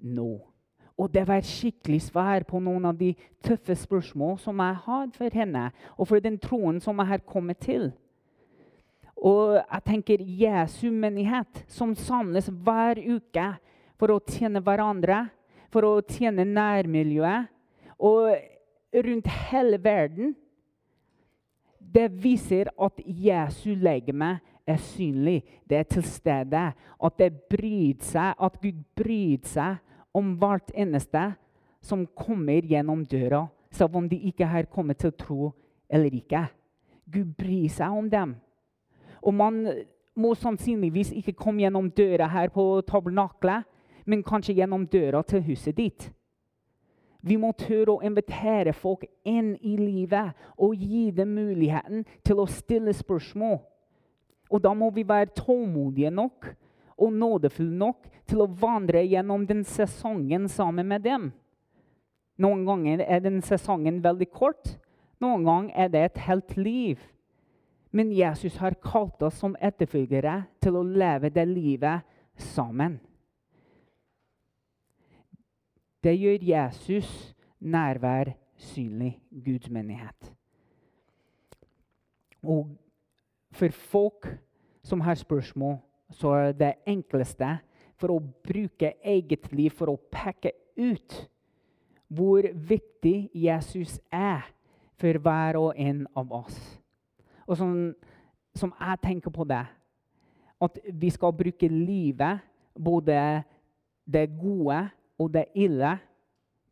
nå. 0.00 0.57
Og 0.98 1.12
det 1.14 1.22
var 1.28 1.46
skikkelig 1.46 2.00
svar 2.08 2.42
på 2.48 2.58
noen 2.58 2.88
av 2.90 2.96
de 2.98 3.12
tøffe 3.44 3.76
spørsmål 3.78 4.34
som 4.42 4.58
jeg 4.58 4.80
har 4.84 5.06
for 5.14 5.38
henne, 5.40 5.68
og 5.94 6.10
for 6.10 6.22
den 6.22 6.38
troen 6.42 6.80
som 6.82 6.98
jeg 6.98 7.12
har 7.12 7.22
kommet 7.26 7.60
til. 7.62 7.92
Og 9.18 9.56
jeg 9.58 9.84
tenker 9.86 10.22
Jesu 10.22 10.90
menighet, 10.90 11.64
som 11.70 11.94
samles 11.94 12.50
hver 12.50 12.98
uke 12.98 13.46
for 13.98 14.14
å 14.14 14.20
tjene 14.26 14.62
hverandre, 14.62 15.24
for 15.70 15.86
å 15.86 15.94
tjene 16.06 16.46
nærmiljøet, 16.46 17.50
og 17.98 18.30
rundt 18.94 19.26
hele 19.50 19.78
verden 19.82 20.36
Det 21.88 22.10
viser 22.12 22.68
at 22.78 23.00
Jesu 23.06 23.72
legeme 23.74 24.38
er 24.68 24.76
synlig. 24.76 25.40
Det 25.64 25.78
er 25.78 25.86
til 25.88 26.02
stede. 26.04 26.72
At 27.00 27.14
det 27.18 27.30
bryr 27.48 27.96
seg, 28.04 28.34
at 28.36 28.58
Gud 28.60 28.82
bryr 28.98 29.40
seg 29.48 29.78
om 30.18 30.34
hvert 30.40 30.72
eneste 30.74 31.22
som 31.84 32.06
kommer 32.18 32.66
gjennom 32.66 33.04
døra, 33.06 33.46
selv 33.70 33.96
om 33.96 34.08
de 34.08 34.18
ikke 34.30 34.48
har 34.48 34.68
kommet 34.72 34.98
til 34.98 35.14
tro 35.14 35.52
eller 35.88 36.14
ikke. 36.14 36.46
Gud 37.08 37.32
bryr 37.38 37.68
seg 37.72 37.94
om 37.94 38.10
dem. 38.10 38.34
Og 39.22 39.34
man 39.34 39.62
må 40.18 40.34
sannsynligvis 40.34 41.12
ikke 41.16 41.36
komme 41.38 41.62
gjennom 41.62 41.90
døra 41.94 42.28
her 42.32 42.50
på 42.52 42.82
tabernaklet, 42.86 43.64
men 44.08 44.24
kanskje 44.24 44.56
gjennom 44.58 44.86
døra 44.88 45.22
til 45.22 45.44
huset 45.46 45.76
ditt. 45.76 46.08
Vi 47.20 47.36
må 47.36 47.50
tørre 47.58 47.96
å 47.96 48.04
invitere 48.06 48.72
folk 48.72 49.04
inn 49.26 49.54
i 49.66 49.74
livet 49.76 50.36
og 50.56 50.78
gi 50.78 51.08
dem 51.14 51.34
muligheten 51.34 52.04
til 52.24 52.40
å 52.40 52.46
stille 52.50 52.94
spørsmål. 52.94 53.58
Og 54.48 54.62
da 54.64 54.72
må 54.74 54.88
vi 54.94 55.04
være 55.04 55.34
tålmodige 55.36 56.12
nok 56.14 56.48
og 56.98 57.12
nådefull 57.14 57.70
nok 57.78 58.08
til 58.28 58.42
å 58.42 58.50
vandre 58.60 59.04
gjennom 59.06 59.46
den 59.46 59.64
sesongen 59.66 60.48
sammen 60.50 60.88
med 60.90 61.04
dem. 61.06 61.30
Noen 62.38 62.64
ganger 62.66 63.02
er 63.06 63.22
den 63.24 63.40
sesongen 63.42 64.02
veldig 64.04 64.28
kort, 64.30 64.76
noen 65.22 65.46
ganger 65.46 65.86
er 65.86 65.92
det 65.94 66.02
et 66.06 66.20
helt 66.28 66.56
liv. 66.56 67.00
Men 67.90 68.12
Jesus 68.12 68.58
har 68.60 68.76
kalt 68.84 69.22
oss 69.24 69.38
som 69.40 69.56
etterfølgere 69.64 70.42
til 70.62 70.76
å 70.76 70.84
leve 70.84 71.30
det 71.34 71.46
livet 71.48 72.04
sammen. 72.38 72.98
Det 76.04 76.14
gjør 76.14 76.44
Jesus 76.44 77.08
nærvær 77.58 78.34
synlig, 78.58 79.16
Guds 79.30 79.70
menighet. 79.70 80.34
Og 82.42 82.70
for 83.50 83.74
folk 83.74 84.28
som 84.86 85.00
har 85.02 85.18
spørsmål 85.18 85.80
så 86.10 86.32
er 86.36 86.52
det 86.56 86.74
enkleste 86.88 87.58
for 87.98 88.14
å 88.14 88.20
bruke 88.20 88.94
eget 89.02 89.50
liv 89.52 89.74
for 89.74 89.92
å 89.92 90.00
peke 90.10 90.54
ut 90.78 91.16
hvor 92.08 92.46
viktig 92.52 93.28
Jesus 93.36 93.98
er 94.12 94.46
for 94.98 95.18
hver 95.22 95.58
og 95.60 95.74
en 95.76 96.06
av 96.16 96.32
oss. 96.32 96.56
Og 97.46 97.56
som, 97.58 97.74
som 98.56 98.72
jeg 98.80 99.02
tenker 99.04 99.34
på 99.34 99.44
det, 99.48 99.64
at 100.58 100.78
vi 100.88 101.10
skal 101.14 101.36
bruke 101.36 101.68
livet, 101.70 102.40
både 102.74 103.42
det 104.08 104.26
gode 104.40 104.80
og 105.18 105.30
det 105.34 105.44
ille 105.54 105.92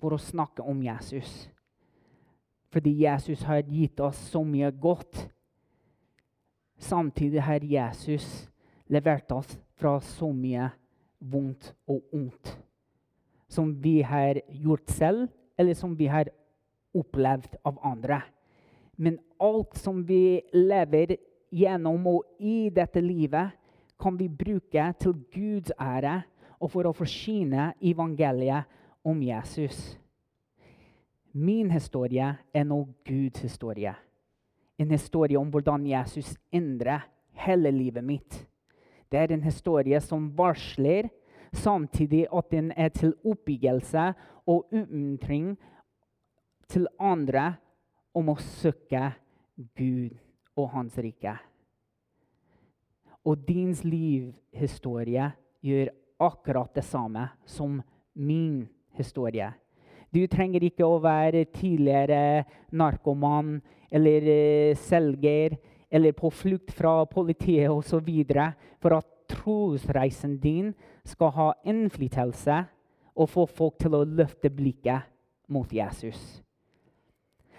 for 0.00 0.16
å 0.16 0.20
snakke 0.20 0.64
om 0.64 0.80
Jesus. 0.82 1.46
Fordi 2.72 2.92
Jesus 3.04 3.44
har 3.46 3.62
gitt 3.62 4.00
oss 4.00 4.18
så 4.32 4.42
mye 4.44 4.70
godt. 4.70 5.28
Samtidig 6.76 7.40
har 7.42 7.64
Jesus 7.64 8.26
levert 8.92 9.32
oss 9.32 9.56
fra 9.76 9.96
så 10.00 10.30
mye 10.32 10.68
vondt 11.18 11.72
og 11.90 12.02
ondt. 12.14 12.52
Som 13.48 13.74
vi 13.82 14.00
har 14.02 14.40
gjort 14.50 14.90
selv, 14.90 15.28
eller 15.56 15.74
som 15.74 15.94
vi 15.96 16.08
har 16.10 16.30
opplevd 16.96 17.58
av 17.64 17.78
andre. 17.84 18.20
Men 18.96 19.18
alt 19.38 19.76
som 19.76 20.02
vi 20.06 20.40
lever 20.52 21.16
gjennom 21.52 22.06
og 22.10 22.24
i 22.40 22.70
dette 22.74 23.00
livet, 23.00 23.52
kan 24.00 24.16
vi 24.18 24.28
bruke 24.28 24.90
til 25.00 25.14
Guds 25.32 25.72
ære 25.80 26.20
og 26.60 26.72
for 26.72 26.88
å 26.88 26.96
forsyne 26.96 27.70
evangeliet 27.84 28.68
om 29.06 29.22
Jesus. 29.22 29.96
Min 31.36 31.70
historie 31.70 32.28
er 32.52 32.64
nå 32.64 32.78
Guds 33.04 33.44
historie. 33.44 33.92
En 34.76 34.90
historie 34.92 35.38
om 35.40 35.48
hvordan 35.52 35.86
Jesus 35.88 36.34
endrer 36.52 37.04
hele 37.44 37.72
livet 37.72 38.04
mitt. 38.04 38.38
Det 39.10 39.18
er 39.18 39.32
en 39.32 39.44
historie 39.46 40.00
som 40.02 40.30
varsler, 40.38 41.08
samtidig 41.52 42.26
at 42.34 42.50
den 42.50 42.72
er 42.76 42.90
til 42.94 43.14
oppbyggelse 43.24 44.10
og 44.46 44.66
oppmuntring 44.74 45.54
til 46.68 46.88
andre 46.98 47.54
om 48.16 48.32
å 48.32 48.38
søke 48.42 49.12
Gud 49.76 50.16
og 50.56 50.72
Hans 50.74 50.98
rike. 50.98 51.36
Og 53.26 53.42
din 53.46 53.72
livhistorie 53.86 55.30
gjør 55.64 55.92
akkurat 56.22 56.74
det 56.74 56.84
samme 56.86 57.28
som 57.46 57.80
min 58.14 58.66
historie. 58.96 59.50
Du 60.14 60.22
trenger 60.30 60.64
ikke 60.64 60.86
å 60.86 61.00
være 61.02 61.44
tidligere 61.52 62.46
narkoman 62.72 63.58
eller 63.92 64.28
uh, 64.30 64.78
selger 64.78 65.56
eller 65.96 66.12
på 66.12 66.30
flukt 66.30 66.74
fra 66.76 67.04
politiet 67.08 67.72
osv. 67.72 68.10
for 68.82 68.98
at 68.98 69.06
trosreisen 69.32 70.36
din 70.38 70.74
skal 71.04 71.32
ha 71.34 71.52
innflytelse 71.64 72.64
og 73.16 73.30
få 73.32 73.46
folk 73.46 73.78
til 73.80 73.96
å 73.96 74.04
løfte 74.04 74.50
blikket 74.52 75.08
mot 75.48 75.72
Jesus. 75.72 76.42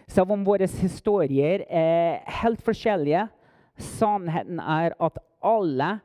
Selv 0.08 0.32
om 0.32 0.46
våre 0.46 0.68
historier 0.70 1.66
er 1.68 2.22
helt 2.42 2.62
forskjellige, 2.64 3.26
sannheten 3.78 4.62
er 4.62 4.94
at 5.04 5.18
alle 5.44 5.98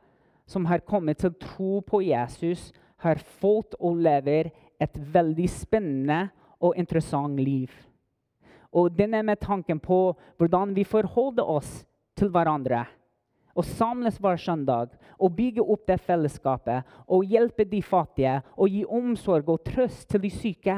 som 0.49 0.65
har 0.65 0.83
kommet 0.83 1.21
til 1.21 1.33
tro 1.39 1.79
på 1.85 2.01
Jesus, 2.03 2.71
har 2.97 3.19
fått 3.39 3.75
og 3.79 4.01
lever 4.03 4.51
et 4.81 4.97
veldig 5.13 5.47
spennende 5.51 6.27
og 6.63 6.75
interessant 6.79 7.39
liv. 7.39 7.71
Og 8.73 8.91
den 8.97 9.13
er 9.13 9.23
med 9.23 9.39
tanken 9.39 9.79
på 9.79 10.15
hvordan 10.39 10.73
vi 10.75 10.83
forholder 10.83 11.43
oss 11.43 11.83
til 12.17 12.31
hverandre. 12.33 12.85
Og 13.53 13.65
samles 13.65 14.17
hver 14.17 14.39
søndag 14.41 14.95
og 15.19 15.35
bygge 15.37 15.61
opp 15.61 15.85
det 15.87 15.99
fellesskapet 16.01 16.89
og 17.05 17.27
hjelpe 17.29 17.67
de 17.69 17.83
fattige 17.85 18.39
og 18.57 18.69
gi 18.73 18.81
omsorg 18.89 19.49
og 19.53 19.61
trøst 19.67 20.07
til 20.09 20.23
de 20.23 20.31
syke. 20.33 20.77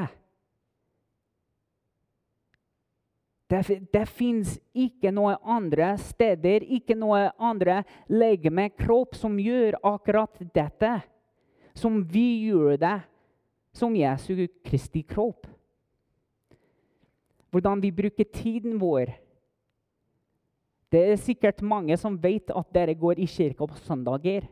Det, 3.46 3.62
det 3.94 4.04
fins 4.10 4.56
ikke 4.74 5.12
noe 5.14 5.36
andre 5.46 5.92
steder, 6.02 6.64
ikke 6.66 6.96
noe 6.98 7.28
andre 7.38 7.82
legeme, 8.10 8.68
kropp, 8.74 9.14
som 9.14 9.38
gjør 9.38 9.78
akkurat 9.86 10.40
dette. 10.54 10.96
Som 11.76 12.00
vi 12.10 12.48
gjør 12.48 12.74
det, 12.80 12.96
som 13.76 13.94
Jesu 13.94 14.48
Kristi 14.66 15.04
kropp. 15.06 15.46
Hvordan 17.54 17.80
vi 17.84 17.92
bruker 17.94 18.26
tiden 18.32 18.80
vår. 18.80 19.14
Det 20.92 21.02
er 21.02 21.18
sikkert 21.18 21.62
mange 21.66 21.96
som 21.98 22.16
vet 22.22 22.50
at 22.54 22.68
dere 22.74 22.94
går 22.94 23.18
i 23.18 23.26
kirka 23.26 23.66
på 23.66 23.78
søndager. 23.82 24.46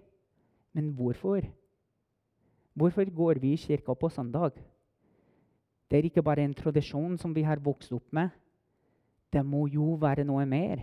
Men 0.75 0.91
hvorfor? 0.91 1.45
Hvorfor 2.75 3.07
går 3.15 3.39
vi 3.39 3.53
i 3.53 3.57
kirka 3.57 3.95
på 3.95 4.09
søndag? 4.09 4.59
Det 5.91 5.99
er 5.99 6.09
ikke 6.09 6.23
bare 6.23 6.43
en 6.43 6.55
tradisjon 6.55 7.19
som 7.19 7.35
vi 7.35 7.43
har 7.47 7.63
vokst 7.63 7.93
opp 7.93 8.13
med. 8.13 8.29
Det 9.33 9.45
må 9.47 9.67
jo 9.71 9.95
være 10.01 10.25
noe 10.27 10.47
mer. 10.47 10.83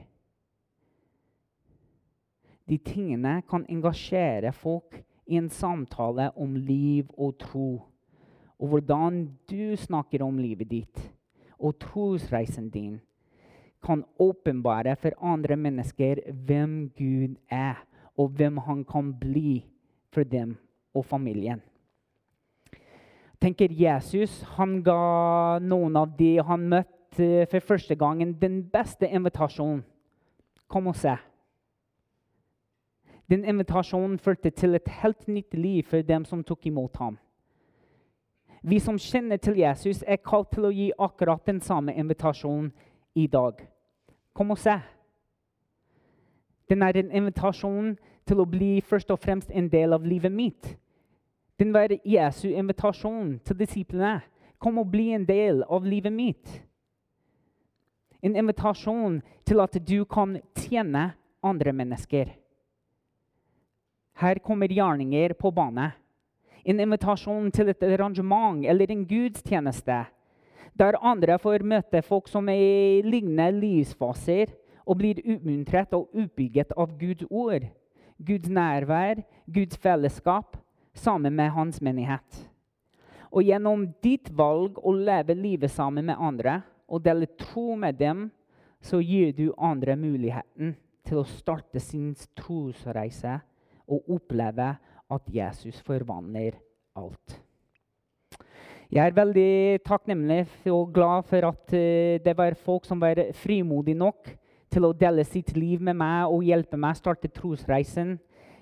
De 2.69 2.77
tingene 2.77 3.41
kan 3.49 3.65
engasjere 3.67 4.53
folk 4.55 5.01
i 5.27 5.35
en 5.35 5.49
samtale 5.49 6.29
om 6.39 6.55
liv 6.55 7.09
og 7.17 7.35
tro. 7.39 7.69
Og 8.59 8.67
hvordan 8.67 9.25
du 9.49 9.75
snakker 9.75 10.23
om 10.23 10.37
livet 10.39 10.69
ditt 10.69 11.01
og 11.59 11.75
trosreisen 11.81 12.69
din, 12.71 13.01
kan 13.84 14.04
åpenbare 14.20 14.96
for 14.96 15.17
andre 15.22 15.58
mennesker 15.58 16.22
hvem 16.46 16.91
Gud 16.98 17.36
er, 17.50 17.82
og 18.17 18.30
hvem 18.38 18.58
han 18.58 18.86
kan 18.86 19.13
bli 19.20 19.63
for 20.13 20.24
dem 20.24 20.58
og 20.94 21.06
familien. 21.06 21.62
tenker 23.41 23.72
Jesus 23.74 24.44
han 24.58 24.84
ga 24.84 25.58
noen 25.60 25.96
av 25.98 26.12
de 26.17 26.36
han 26.46 26.67
møtte 26.70 27.02
Eh, 27.20 27.48
for 27.48 27.60
første 27.60 27.96
gangen 27.96 28.41
den 28.41 28.70
beste 28.70 29.08
invitasjonen. 29.08 29.84
Kom 30.67 30.88
og 30.88 30.96
se. 30.96 31.15
Den 33.30 33.46
invitasjonen 33.46 34.20
førte 34.20 34.50
til 34.50 34.76
et 34.76 34.88
helt 34.88 35.28
nytt 35.28 35.54
liv 35.54 35.84
for 35.84 36.02
dem 36.02 36.26
som 36.26 36.44
tok 36.44 36.65
imot 36.65 36.98
ham. 36.98 37.17
Vi 38.63 38.80
som 38.80 38.98
kjenner 38.98 39.38
til 39.38 39.58
Jesus, 39.58 40.04
er 40.08 40.15
kalt 40.15 40.52
til 40.52 40.65
å 40.65 40.72
gi 40.72 40.91
akkurat 41.00 41.46
den 41.46 41.60
samme 41.62 41.94
invitasjonen 41.94 42.72
i 43.15 43.28
dag. 43.28 43.60
Kom 44.34 44.52
og 44.52 44.60
se. 44.60 44.78
Den 46.70 46.82
er 46.82 46.98
en 46.98 47.12
invitasjon 47.12 47.96
til 48.28 48.39
å 48.39 48.48
bli 48.48 48.80
først 48.86 49.12
og 49.12 49.20
fremst 49.20 49.52
en 49.52 49.67
del 49.70 49.94
av 49.94 50.06
livet 50.08 50.32
mitt. 50.32 50.76
Den 51.60 51.74
var 51.76 51.91
Jesu 52.08 52.48
invitasjon 52.50 53.39
til 53.46 53.58
disiplene. 53.60 54.22
Kom 54.62 54.80
og 54.80 54.91
bli 54.94 55.12
en 55.13 55.26
del 55.26 55.63
av 55.67 55.86
livet 55.86 56.13
mitt. 56.13 56.62
En 58.22 58.38
invitasjon 58.38 59.20
til 59.46 59.60
at 59.60 59.76
du 59.86 60.04
kan 60.06 60.38
tjene 60.58 61.12
andre 61.44 61.74
mennesker. 61.74 62.30
Her 64.22 64.39
kommer 64.46 64.70
gjerninger 64.70 65.34
på 65.34 65.52
bane. 65.52 65.91
En 66.65 66.80
invitasjon 66.80 67.50
til 67.52 67.72
et 67.74 67.84
arrangement 67.84 68.65
eller 68.65 68.91
en 68.94 69.06
gudstjeneste. 69.10 70.04
Der 70.77 70.97
andre 71.03 71.38
får 71.39 71.65
møte 71.67 72.01
folk 72.05 72.29
som 72.31 72.49
er 72.49 72.62
i 72.62 73.01
lignende 73.05 73.49
livsfaser, 73.60 74.53
og 74.86 74.97
blir 74.97 75.19
oppmuntret 75.21 75.93
og 75.93 76.10
utbygget 76.17 76.73
av 76.79 76.95
Guds 76.99 77.27
ord, 77.29 77.67
Guds 78.17 78.49
nærvær, 78.49 79.21
Guds 79.45 79.77
fellesskap, 79.77 80.57
sammen 80.93 81.36
med 81.38 81.53
hans 81.55 81.79
menighet. 81.81 82.41
Og 83.31 83.45
gjennom 83.47 83.86
ditt 84.03 84.31
valg 84.36 84.79
å 84.84 84.91
leve 84.91 85.38
livet 85.38 85.71
sammen 85.71 86.10
med 86.10 86.19
andre 86.19 86.60
og 86.91 87.03
dele 87.05 87.29
tro 87.39 87.77
med 87.79 87.95
dem, 88.01 88.25
så 88.81 88.99
gir 88.99 89.31
du 89.38 89.53
andre 89.55 89.95
muligheten 89.95 90.73
til 91.07 91.21
å 91.21 91.27
starte 91.29 91.79
sin 91.79 92.12
trosreise 92.36 93.38
og 93.88 94.10
oppleve 94.17 94.73
at 95.12 95.31
Jesus 95.31 95.79
forvandler 95.86 96.57
alt. 96.99 97.38
Jeg 98.91 99.08
er 99.08 99.15
veldig 99.15 99.80
takknemlig 99.88 100.41
og 100.67 100.89
glad 100.91 101.23
for 101.30 101.45
at 101.47 101.73
eh, 101.77 102.19
det 102.19 102.34
var 102.36 102.58
folk 102.60 102.84
som 102.84 102.99
var 102.99 103.21
frimodige 103.39 103.95
nok 103.95 104.34
til 104.71 104.84
å 104.84 104.91
dele 104.91 105.23
sitt 105.23 105.54
liv 105.56 105.80
med 105.80 105.95
meg 105.95 106.27
og 106.27 106.43
hjelpe 106.43 106.75
meg 106.75 106.97
å 106.97 106.99
starte 106.99 107.32
trosreisen. 107.32 108.17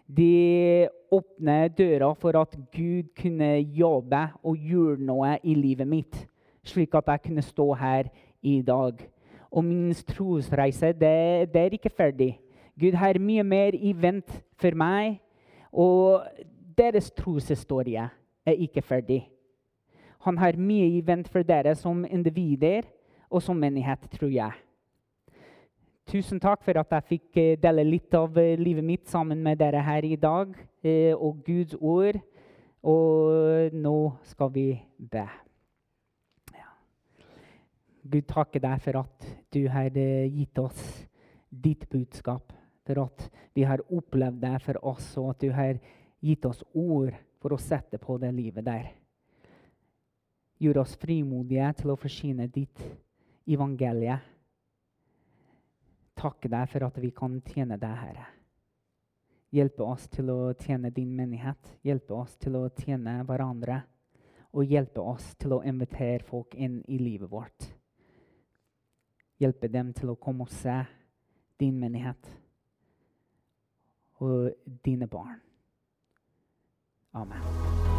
De 0.06 0.86
åpner 1.10 1.72
døra 1.74 2.12
for 2.14 2.38
at 2.38 2.54
Gud 2.70 3.10
kunne 3.18 3.56
jobbe 3.74 4.22
og 4.46 4.70
gjøre 4.70 5.02
noe 5.10 5.32
i 5.42 5.58
livet 5.58 5.90
mitt 5.90 6.22
slik 6.70 6.94
at 6.94 7.10
jeg 7.10 7.24
kunne 7.26 7.46
stå 7.46 7.66
her 7.80 8.12
i 8.46 8.60
dag. 8.62 9.02
Og 9.50 9.66
min 9.66 9.94
trosreise, 10.14 10.94
det, 10.94 11.50
det 11.54 11.64
er 11.64 11.74
ikke 11.74 11.90
ferdig. 11.90 12.36
Gud 12.78 12.94
har 12.94 13.18
mye 13.18 13.44
mer 13.44 13.74
i 13.74 13.96
vent 13.98 14.30
for 14.62 14.78
meg. 14.78 15.18
Og 15.74 16.22
deres 16.78 17.10
troshistorie 17.18 18.06
er 18.46 18.64
ikke 18.68 18.86
ferdig. 18.86 19.24
Han 20.26 20.38
har 20.38 20.58
mye 20.60 20.88
i 20.98 21.04
vent 21.06 21.30
for 21.32 21.46
dere 21.48 21.76
som 21.80 22.04
individer 22.06 22.88
og 23.30 23.44
som 23.44 23.60
menighet, 23.60 24.10
tror 24.12 24.32
jeg. 24.34 24.58
Tusen 26.10 26.42
takk 26.42 26.64
for 26.66 26.80
at 26.82 26.94
jeg 26.96 27.06
fikk 27.06 27.38
eh, 27.38 27.58
dele 27.62 27.84
litt 27.86 28.16
av 28.18 28.38
eh, 28.42 28.58
livet 28.58 28.82
mitt 28.82 29.06
sammen 29.12 29.44
med 29.46 29.60
dere 29.62 29.84
her 29.86 30.08
i 30.08 30.16
dag, 30.18 30.56
eh, 30.82 31.14
og 31.14 31.44
Guds 31.46 31.76
ord. 31.78 32.18
Og 32.82 33.76
nå 33.76 33.94
skal 34.32 34.50
vi 34.56 34.66
be. 34.98 35.28
Gud, 38.10 38.26
takker 38.26 38.64
deg 38.64 38.80
for 38.82 39.02
at 39.04 39.28
du 39.54 39.60
har 39.70 39.92
gitt 39.94 40.58
oss 40.64 40.80
ditt 41.52 41.84
budskap. 41.92 42.56
For 42.88 43.04
at 43.04 43.28
vi 43.54 43.68
har 43.68 43.84
opplevd 43.86 44.40
det 44.42 44.56
for 44.64 44.80
oss, 44.90 45.12
og 45.22 45.36
at 45.36 45.44
du 45.44 45.52
har 45.54 45.78
gitt 46.24 46.48
oss 46.50 46.64
ord 46.74 47.14
for 47.44 47.54
å 47.54 47.62
sette 47.62 48.00
på 48.02 48.18
det 48.18 48.32
livet 48.34 48.66
der. 48.66 48.88
Gjør 50.60 50.82
oss 50.82 50.98
frimodige 51.00 51.70
til 51.80 51.94
å 51.94 52.00
forsyne 52.00 52.50
ditt 52.52 52.82
evangelie. 53.48 54.18
Takke 56.20 56.52
deg 56.52 56.68
for 56.68 56.88
at 56.90 57.00
vi 57.00 57.14
kan 57.16 57.38
tjene 57.48 57.78
deg, 57.80 57.96
Herre. 57.96 58.28
Hjelpe 59.56 59.86
oss 59.88 60.06
til 60.12 60.30
å 60.30 60.40
tjene 60.60 60.92
din 60.94 61.14
menighet. 61.16 61.72
Hjelpe 61.86 62.14
oss 62.14 62.36
til 62.38 62.60
å 62.60 62.68
tjene 62.76 63.22
hverandre. 63.26 63.80
Og 64.54 64.68
hjelpe 64.68 65.02
oss 65.02 65.32
til 65.40 65.56
å 65.56 65.64
invitere 65.64 66.26
folk 66.28 66.58
inn 66.58 66.82
i 66.88 67.00
livet 67.00 67.32
vårt. 67.32 67.70
Hjelpe 69.40 69.70
dem 69.72 69.94
til 69.96 70.12
å 70.12 70.20
komme 70.20 70.44
og 70.44 70.52
se 70.52 70.82
din 71.60 71.80
menighet 71.80 72.34
og 74.20 74.52
dine 74.84 75.08
barn. 75.08 75.40
Amen. 77.16 77.99